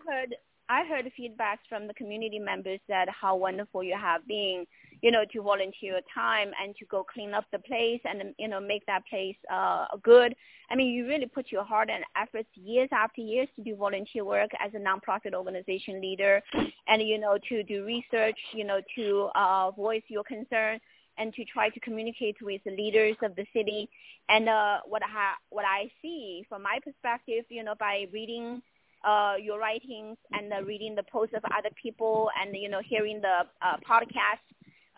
I 0.68 0.84
heard 0.84 1.10
feedback 1.16 1.60
from 1.68 1.86
the 1.86 1.94
community 1.94 2.38
members 2.38 2.80
that 2.88 3.08
how 3.08 3.36
wonderful 3.36 3.84
you 3.84 3.96
have 4.00 4.26
been, 4.26 4.66
you 5.00 5.10
know, 5.10 5.24
to 5.32 5.42
volunteer 5.42 5.92
your 5.92 6.00
time 6.12 6.50
and 6.62 6.74
to 6.76 6.84
go 6.86 7.04
clean 7.04 7.34
up 7.34 7.44
the 7.52 7.60
place 7.60 8.00
and 8.04 8.34
you 8.38 8.48
know 8.48 8.60
make 8.60 8.84
that 8.86 9.06
place 9.06 9.36
uh 9.52 9.86
good. 10.02 10.34
I 10.70 10.74
mean, 10.74 10.92
you 10.92 11.06
really 11.06 11.26
put 11.26 11.52
your 11.52 11.62
heart 11.62 11.88
and 11.90 12.04
efforts 12.20 12.48
years 12.54 12.88
after 12.92 13.20
years 13.20 13.48
to 13.56 13.62
do 13.62 13.76
volunteer 13.76 14.24
work 14.24 14.50
as 14.58 14.72
a 14.74 14.78
nonprofit 14.78 15.34
organization 15.34 16.00
leader, 16.00 16.42
and 16.88 17.02
you 17.02 17.18
know 17.18 17.38
to 17.48 17.62
do 17.62 17.84
research, 17.84 18.38
you 18.52 18.64
know 18.64 18.80
to 18.96 19.28
uh 19.34 19.70
voice 19.70 20.02
your 20.08 20.24
concern 20.24 20.80
and 21.18 21.32
to 21.34 21.44
try 21.44 21.70
to 21.70 21.80
communicate 21.80 22.36
with 22.42 22.60
the 22.64 22.70
leaders 22.70 23.16
of 23.22 23.34
the 23.36 23.46
city. 23.54 23.88
And 24.28 24.48
uh, 24.48 24.80
what 24.86 25.02
I 25.02 25.34
what 25.50 25.64
I 25.64 25.90
see 26.02 26.44
from 26.48 26.62
my 26.62 26.78
perspective, 26.84 27.44
you 27.48 27.62
know, 27.62 27.74
by 27.78 28.06
reading 28.12 28.62
uh, 29.06 29.34
your 29.40 29.58
writings 29.58 30.16
and 30.32 30.52
uh, 30.52 30.62
reading 30.62 30.94
the 30.94 31.02
posts 31.04 31.34
of 31.36 31.42
other 31.56 31.70
people, 31.80 32.28
and 32.40 32.54
you 32.56 32.68
know, 32.68 32.80
hearing 32.84 33.20
the 33.20 33.46
uh, 33.62 33.76
podcast 33.88 34.44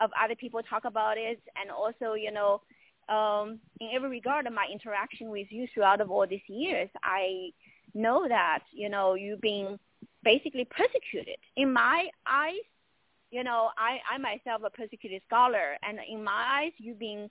of 0.01 0.09
other 0.21 0.35
people 0.35 0.61
talk 0.63 0.85
about 0.85 1.17
it, 1.17 1.39
and 1.61 1.69
also, 1.69 2.13
you 2.13 2.31
know, 2.31 2.61
um, 3.07 3.59
in 3.79 3.89
every 3.93 4.09
regard 4.09 4.47
of 4.47 4.53
my 4.53 4.65
interaction 4.71 5.29
with 5.29 5.47
you 5.49 5.67
throughout 5.73 6.01
of 6.01 6.09
all 6.11 6.25
these 6.27 6.47
years, 6.47 6.89
I 7.03 7.49
know 7.93 8.27
that 8.27 8.59
you 8.71 8.89
know 8.89 9.13
you've 9.13 9.41
been 9.41 9.79
basically 10.23 10.65
persecuted. 10.65 11.37
In 11.55 11.71
my 11.71 12.07
eyes, 12.27 12.65
you 13.31 13.43
know, 13.43 13.69
I, 13.77 13.99
I 14.11 14.17
myself 14.17 14.63
a 14.65 14.69
persecuted 14.69 15.21
scholar, 15.27 15.77
and 15.83 15.99
in 16.09 16.23
my 16.23 16.61
eyes, 16.61 16.71
you've 16.77 16.99
been 16.99 17.29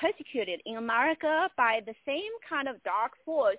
persecuted 0.00 0.60
in 0.66 0.76
America 0.76 1.48
by 1.56 1.80
the 1.86 1.94
same 2.04 2.32
kind 2.48 2.68
of 2.68 2.82
dark 2.82 3.12
force 3.24 3.56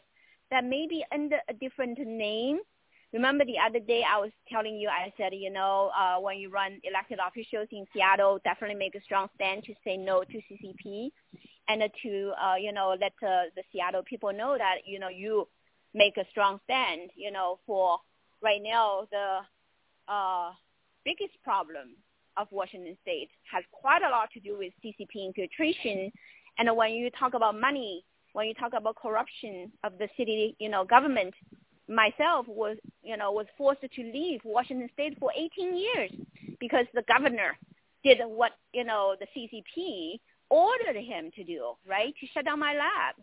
that 0.52 0.64
may 0.64 0.88
be 0.88 1.04
under 1.12 1.38
a 1.50 1.54
different 1.54 2.00
name. 2.00 2.60
Remember 3.14 3.46
the 3.46 3.58
other 3.58 3.80
day 3.80 4.04
I 4.04 4.18
was 4.18 4.32
telling 4.52 4.76
you, 4.76 4.90
I 4.90 5.14
said, 5.18 5.34
you 5.34 5.50
know, 5.50 5.92
uh, 5.98 6.20
when 6.20 6.38
you 6.38 6.50
run 6.50 6.80
elected 6.84 7.20
officials 7.26 7.68
in 7.72 7.86
Seattle, 7.94 8.40
definitely 8.44 8.76
make 8.76 8.96
a 8.96 9.02
strong 9.02 9.30
stand 9.36 9.64
to 9.64 9.74
say 9.84 9.96
no 9.96 10.24
to 10.24 10.38
CCP 10.38 11.12
and 11.70 11.82
to, 12.04 12.34
uh, 12.42 12.56
you 12.56 12.74
know, 12.74 12.96
let 13.00 13.14
uh, 13.24 13.48
the 13.56 13.64
Seattle 13.72 14.04
people 14.04 14.34
know 14.34 14.58
that, 14.58 14.80
you 14.86 15.00
know, 15.00 15.10
you 15.10 15.48
make 15.94 16.18
a 16.18 16.26
strong 16.32 16.60
stand, 16.66 17.10
you 17.16 17.32
know, 17.32 17.60
for 17.66 17.98
right 18.42 18.62
now 18.62 19.08
the 19.12 19.40
uh, 20.12 20.52
biggest 21.06 21.42
problem 21.44 21.96
of 22.36 22.48
Washington 22.52 22.98
State 23.02 23.30
has 23.52 23.64
quite 23.72 24.04
a 24.04 24.10
lot 24.10 24.30
to 24.34 24.40
do 24.40 24.58
with 24.58 24.74
CCP 24.84 25.26
infiltration. 25.26 26.12
And 26.58 26.76
when 26.76 26.92
you 26.92 27.10
talk 27.12 27.34
about 27.34 27.60
money, 27.60 28.04
when 28.38 28.45
you 28.45 28.54
talk 28.54 28.73
about 28.78 28.95
corruption 28.95 29.71
of 29.84 29.97
the 29.97 30.08
city, 30.15 30.56
you 30.60 30.69
know, 30.69 30.86
government, 30.86 31.34
myself 31.89 32.45
was, 32.47 32.78
you 33.02 33.17
know, 33.17 33.32
was 33.32 33.47
forced 33.58 33.82
to 33.82 34.04
leave 34.04 34.39
Washington 34.43 34.88
State 34.93 35.17
for 35.19 35.32
18 35.36 35.76
years 35.76 36.12
because 36.60 36.86
the 36.93 37.02
governor 37.08 37.58
did 38.04 38.19
what, 38.23 38.52
you 38.73 38.84
know, 38.84 39.15
the 39.19 39.26
CCP 39.36 40.19
ordered 40.52 41.02
him 41.02 41.32
to 41.36 41.43
do, 41.43 41.71
right, 41.89 42.13
to 42.19 42.28
shut 42.32 42.45
down 42.45 42.60
my 42.60 42.73
lab. 42.73 43.15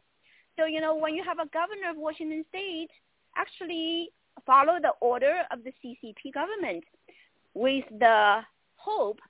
So, 0.59 0.65
you 0.65 0.81
know, 0.81 0.97
when 0.97 1.15
you 1.15 1.23
have 1.23 1.39
a 1.39 1.49
governor 1.51 1.91
of 1.91 1.97
Washington 1.97 2.45
State 2.49 2.91
actually 3.37 4.11
follow 4.45 4.81
the 4.83 4.95
order 5.01 5.43
of 5.53 5.61
the 5.63 5.73
CCP 5.81 6.35
government, 6.35 6.83
with 7.55 7.85
the 8.01 8.41
hope 8.75 9.21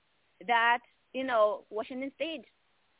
that 0.47 0.79
you 1.13 1.23
know 1.23 1.63
Washington 1.69 2.11
State 2.15 2.45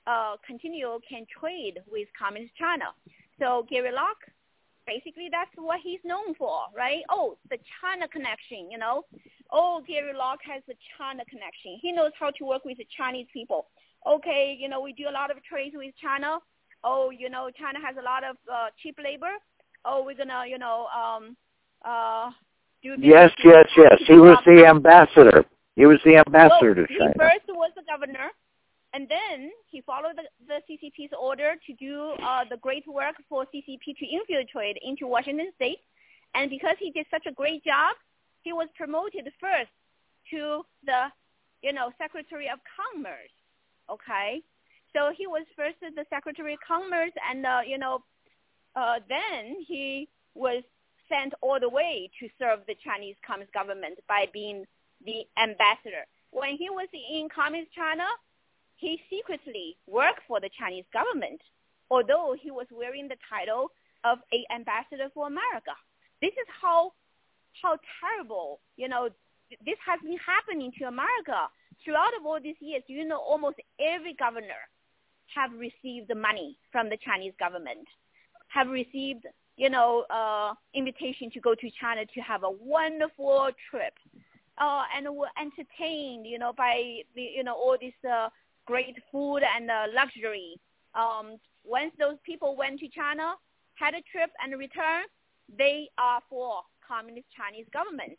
uh, 0.08 0.36
continue 0.46 1.00
can 1.08 1.26
trade 1.40 1.80
with 1.90 2.08
communist 2.18 2.56
China. 2.56 2.86
So 3.40 3.66
Gary 3.70 3.92
Locke, 3.92 4.24
basically 4.88 5.30
that's 5.32 5.52
what 5.56 5.80
he's 5.84 6.00
known 6.04 6.34
for, 6.36 6.62
right? 6.76 7.02
Oh, 7.10 7.38
the 7.50 7.58
China 7.82 8.08
connection, 8.08 8.72
you 8.72 8.78
know. 8.78 9.04
Oh, 9.52 9.82
Gary 9.88 10.14
Locke 10.14 10.42
has 10.50 10.62
the 10.68 10.76
China 10.98 11.24
connection. 11.26 11.78
He 11.82 11.92
knows 11.92 12.12
how 12.20 12.32
to 12.32 12.46
work 12.46 12.66
with 12.66 12.78
the 12.78 12.88
Chinese 12.98 13.28
people. 13.34 13.68
Okay, 14.08 14.56
you 14.60 14.70
know, 14.70 14.82
we 14.82 14.94
do 14.94 15.10
a 15.10 15.12
lot 15.12 15.32
of 15.32 15.44
trades 15.44 15.76
with 15.78 15.94
China. 16.02 16.40
Oh, 16.84 17.10
you 17.10 17.30
know, 17.30 17.50
China 17.58 17.80
has 17.84 17.96
a 18.00 18.04
lot 18.04 18.24
of 18.24 18.38
uh, 18.52 18.68
cheap 18.82 18.98
labor. 19.04 19.32
Oh, 19.84 20.04
we're 20.06 20.16
gonna, 20.16 20.44
you 20.48 20.58
know, 20.58 20.88
um, 20.96 21.36
uh, 21.84 22.30
do 22.84 22.96
Yes, 23.00 23.32
yes, 23.44 23.68
yes. 23.76 24.00
He 24.08 24.14
was 24.14 24.38
the 24.46 24.66
ambassador. 24.66 25.46
He 25.76 25.86
was 25.86 26.00
the 26.06 26.18
ambassador 26.18 26.74
well, 26.76 26.88
to 26.88 26.98
China. 26.98 27.14
He 27.14 27.20
first 27.20 27.48
was 27.50 27.72
the 27.76 27.84
governor, 27.90 28.30
and 28.96 29.10
then 29.10 29.52
he 29.70 29.82
followed 29.82 30.16
the, 30.16 30.24
the 30.48 30.62
CCP's 30.64 31.12
order 31.20 31.56
to 31.68 31.74
do 31.74 32.14
uh, 32.24 32.46
the 32.50 32.56
great 32.56 32.88
work 32.88 33.16
for 33.28 33.46
CCP 33.54 33.98
to 34.00 34.06
infiltrate 34.08 34.78
into 34.82 35.06
Washington 35.06 35.52
State. 35.56 35.80
And 36.34 36.50
because 36.50 36.78
he 36.80 36.92
did 36.92 37.06
such 37.12 37.26
a 37.28 37.34
great 37.34 37.62
job, 37.66 37.98
he 38.44 38.54
was 38.54 38.70
promoted 38.78 39.28
first 39.42 39.72
to 40.32 40.64
the, 40.86 41.12
you 41.62 41.74
know, 41.74 41.92
Secretary 41.98 42.48
of 42.48 42.60
Commerce. 42.72 43.36
Okay, 43.92 44.42
so 44.96 45.12
he 45.16 45.28
was 45.28 45.44
first 45.58 45.76
the 45.82 46.06
Secretary 46.10 46.54
of 46.54 46.60
Commerce, 46.66 47.12
and 47.30 47.46
uh, 47.46 47.60
you 47.68 47.78
know, 47.78 48.00
uh, 48.76 48.96
then 49.10 49.58
he 49.68 50.08
was 50.36 50.64
sent 51.10 51.34
all 51.42 51.60
the 51.60 51.70
way 51.70 52.10
to 52.20 52.30
serve 52.40 52.60
the 52.68 52.76
Chinese 52.84 53.16
Communist 53.28 53.54
government 53.54 54.00
by 54.08 54.26
being 54.32 54.66
the 55.06 55.28
ambassador. 55.38 56.08
When 56.32 56.58
he 56.58 56.70
was 56.70 56.88
in 56.94 57.28
Communist 57.30 57.74
China, 57.74 58.06
he 58.76 59.02
secretly 59.10 59.78
worked 59.88 60.22
for 60.28 60.40
the 60.40 60.50
Chinese 60.58 60.86
government, 60.92 61.42
although 61.90 62.36
he 62.40 62.52
was 62.52 62.68
wearing 62.72 63.08
the 63.08 63.18
title 63.30 63.72
of 64.04 64.20
a 64.34 64.46
ambassador 64.54 65.10
for 65.14 65.28
America. 65.28 65.74
This 66.22 66.34
is 66.34 66.48
how 66.62 66.94
how 67.62 67.78
terrible, 68.02 68.60
you 68.76 68.90
know, 68.90 69.10
this 69.66 69.78
has 69.86 70.00
been 70.04 70.18
happening 70.18 70.72
to 70.80 70.86
America 70.86 71.48
throughout 71.84 72.12
of 72.20 72.26
all 72.26 72.40
these 72.42 72.60
years. 72.60 72.84
You 72.88 73.06
know, 73.06 73.18
almost 73.20 73.58
every 73.80 74.14
governor 74.14 74.64
have 75.34 75.52
received 75.54 76.08
the 76.10 76.16
money 76.16 76.58
from 76.72 76.90
the 76.90 76.98
Chinese 76.98 77.34
government, 77.40 77.88
have 78.50 78.68
received 78.68 79.26
you 79.58 79.70
know, 79.70 80.06
uh, 80.10 80.54
invitation 80.74 81.32
to 81.32 81.40
go 81.40 81.56
to 81.56 81.70
China 81.80 82.06
to 82.14 82.22
have 82.22 82.44
a 82.44 82.50
wonderful 82.50 83.50
trip, 83.70 83.94
uh, 84.58 84.84
and 84.96 85.08
were 85.16 85.30
entertained, 85.40 86.26
you 86.28 86.38
know, 86.38 86.54
by 86.54 87.02
you 87.16 87.44
know, 87.44 87.54
all 87.54 87.78
this 87.80 87.94
uh, 88.10 88.30
great 88.66 88.98
food 89.12 89.42
and 89.44 89.70
uh, 89.70 89.86
luxury. 89.94 90.60
Um, 90.94 91.38
once 91.64 91.92
those 92.00 92.18
people 92.26 92.56
went 92.56 92.80
to 92.80 92.88
China, 92.90 93.34
had 93.76 93.94
a 93.94 94.02
trip 94.12 94.32
and 94.44 94.58
returned, 94.58 95.08
they 95.58 95.90
are 95.98 96.22
for 96.30 96.62
communist 96.88 97.28
Chinese 97.36 97.66
government. 97.74 98.18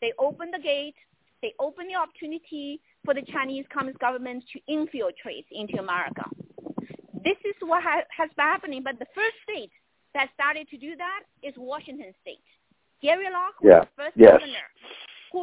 They 0.00 0.12
open 0.18 0.50
the 0.50 0.58
gate, 0.58 0.94
they 1.42 1.54
open 1.58 1.86
the 1.88 1.94
opportunity 1.94 2.80
for 3.04 3.14
the 3.14 3.22
Chinese 3.22 3.64
communist 3.72 4.00
government 4.00 4.44
to 4.52 4.60
infiltrate 4.72 5.46
into 5.50 5.78
America. 5.78 6.24
This 7.24 7.38
is 7.44 7.54
what 7.60 7.82
ha- 7.82 8.06
has 8.16 8.30
been 8.36 8.46
happening, 8.46 8.82
but 8.82 8.98
the 8.98 9.06
first 9.14 9.36
state 9.42 9.70
that 10.14 10.28
started 10.34 10.68
to 10.68 10.76
do 10.78 10.96
that 10.96 11.22
is 11.42 11.54
Washington 11.56 12.12
State. 12.22 12.42
Gary 13.02 13.26
Locke 13.30 13.54
yeah. 13.62 13.80
was 13.80 13.86
the 13.96 14.02
first 14.02 14.16
yes. 14.16 14.32
governor. 14.32 14.66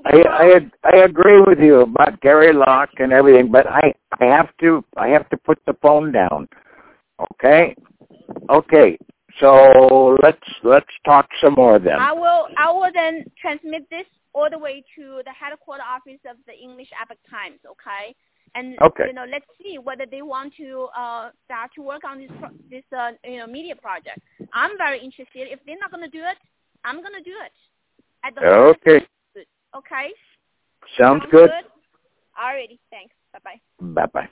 I, 0.06 0.24
I 0.28 0.90
I 0.94 0.98
agree 1.04 1.42
with 1.42 1.60
you 1.60 1.82
about 1.82 2.20
Gary 2.22 2.54
Locke 2.54 2.98
and 2.98 3.12
everything, 3.12 3.52
but 3.52 3.68
I 3.68 3.94
I 4.20 4.26
have 4.26 4.50
to 4.62 4.84
I 4.98 5.08
have 5.10 5.30
to 5.30 5.38
put 5.38 5.60
the 5.66 5.74
phone 5.82 6.12
down. 6.12 6.48
Okay, 7.20 7.76
okay. 8.50 8.98
So 9.40 10.18
let's 10.24 10.48
let's 10.64 10.90
talk 11.04 11.28
some 11.42 11.54
more 11.54 11.80
then. 11.80 12.00
I 12.00 12.14
will 12.14 12.48
I 12.58 12.72
will 12.72 12.92
then 12.94 13.26
transmit 13.40 13.90
this 13.90 14.06
all 14.34 14.50
the 14.50 14.60
way 14.60 14.84
to 14.96 15.22
the 15.24 15.32
headquarters 15.32 15.86
office 15.88 16.20
of 16.30 16.38
the 16.48 16.54
English 16.54 16.90
Epoch 17.02 17.18
Times. 17.30 17.60
Okay, 17.66 18.16
and 18.56 18.80
okay. 18.82 19.06
you 19.08 19.14
know 19.14 19.26
let's 19.30 19.46
see 19.62 19.78
whether 19.78 20.06
they 20.10 20.22
want 20.22 20.54
to 20.58 20.88
uh, 20.98 21.30
start 21.46 21.72
to 21.76 21.82
work 21.82 22.04
on 22.04 22.20
this 22.20 22.32
pro- 22.40 22.58
this 22.70 22.84
uh, 22.98 23.12
you 23.24 23.38
know 23.38 23.48
media 23.48 23.76
project. 23.76 24.20
I'm 24.54 24.78
very 24.78 25.00
interested. 25.00 25.48
If 25.52 25.60
they're 25.66 25.80
not 25.80 25.92
going 25.92 26.04
to 26.04 26.10
do 26.10 26.24
it, 26.24 26.38
I'm 26.84 27.04
gonna 27.04 27.24
do 27.24 27.34
it. 27.46 27.52
At 28.24 28.36
the 28.36 28.42
Okay. 28.46 29.06
Okay. 29.78 30.10
Sounds 30.98 31.24
good. 31.32 31.50
Alrighty. 32.40 32.80
Thanks. 32.90 33.14
Bye 33.34 33.40
bye. 33.44 33.62
Bye 33.80 34.06
bye. 34.14 34.30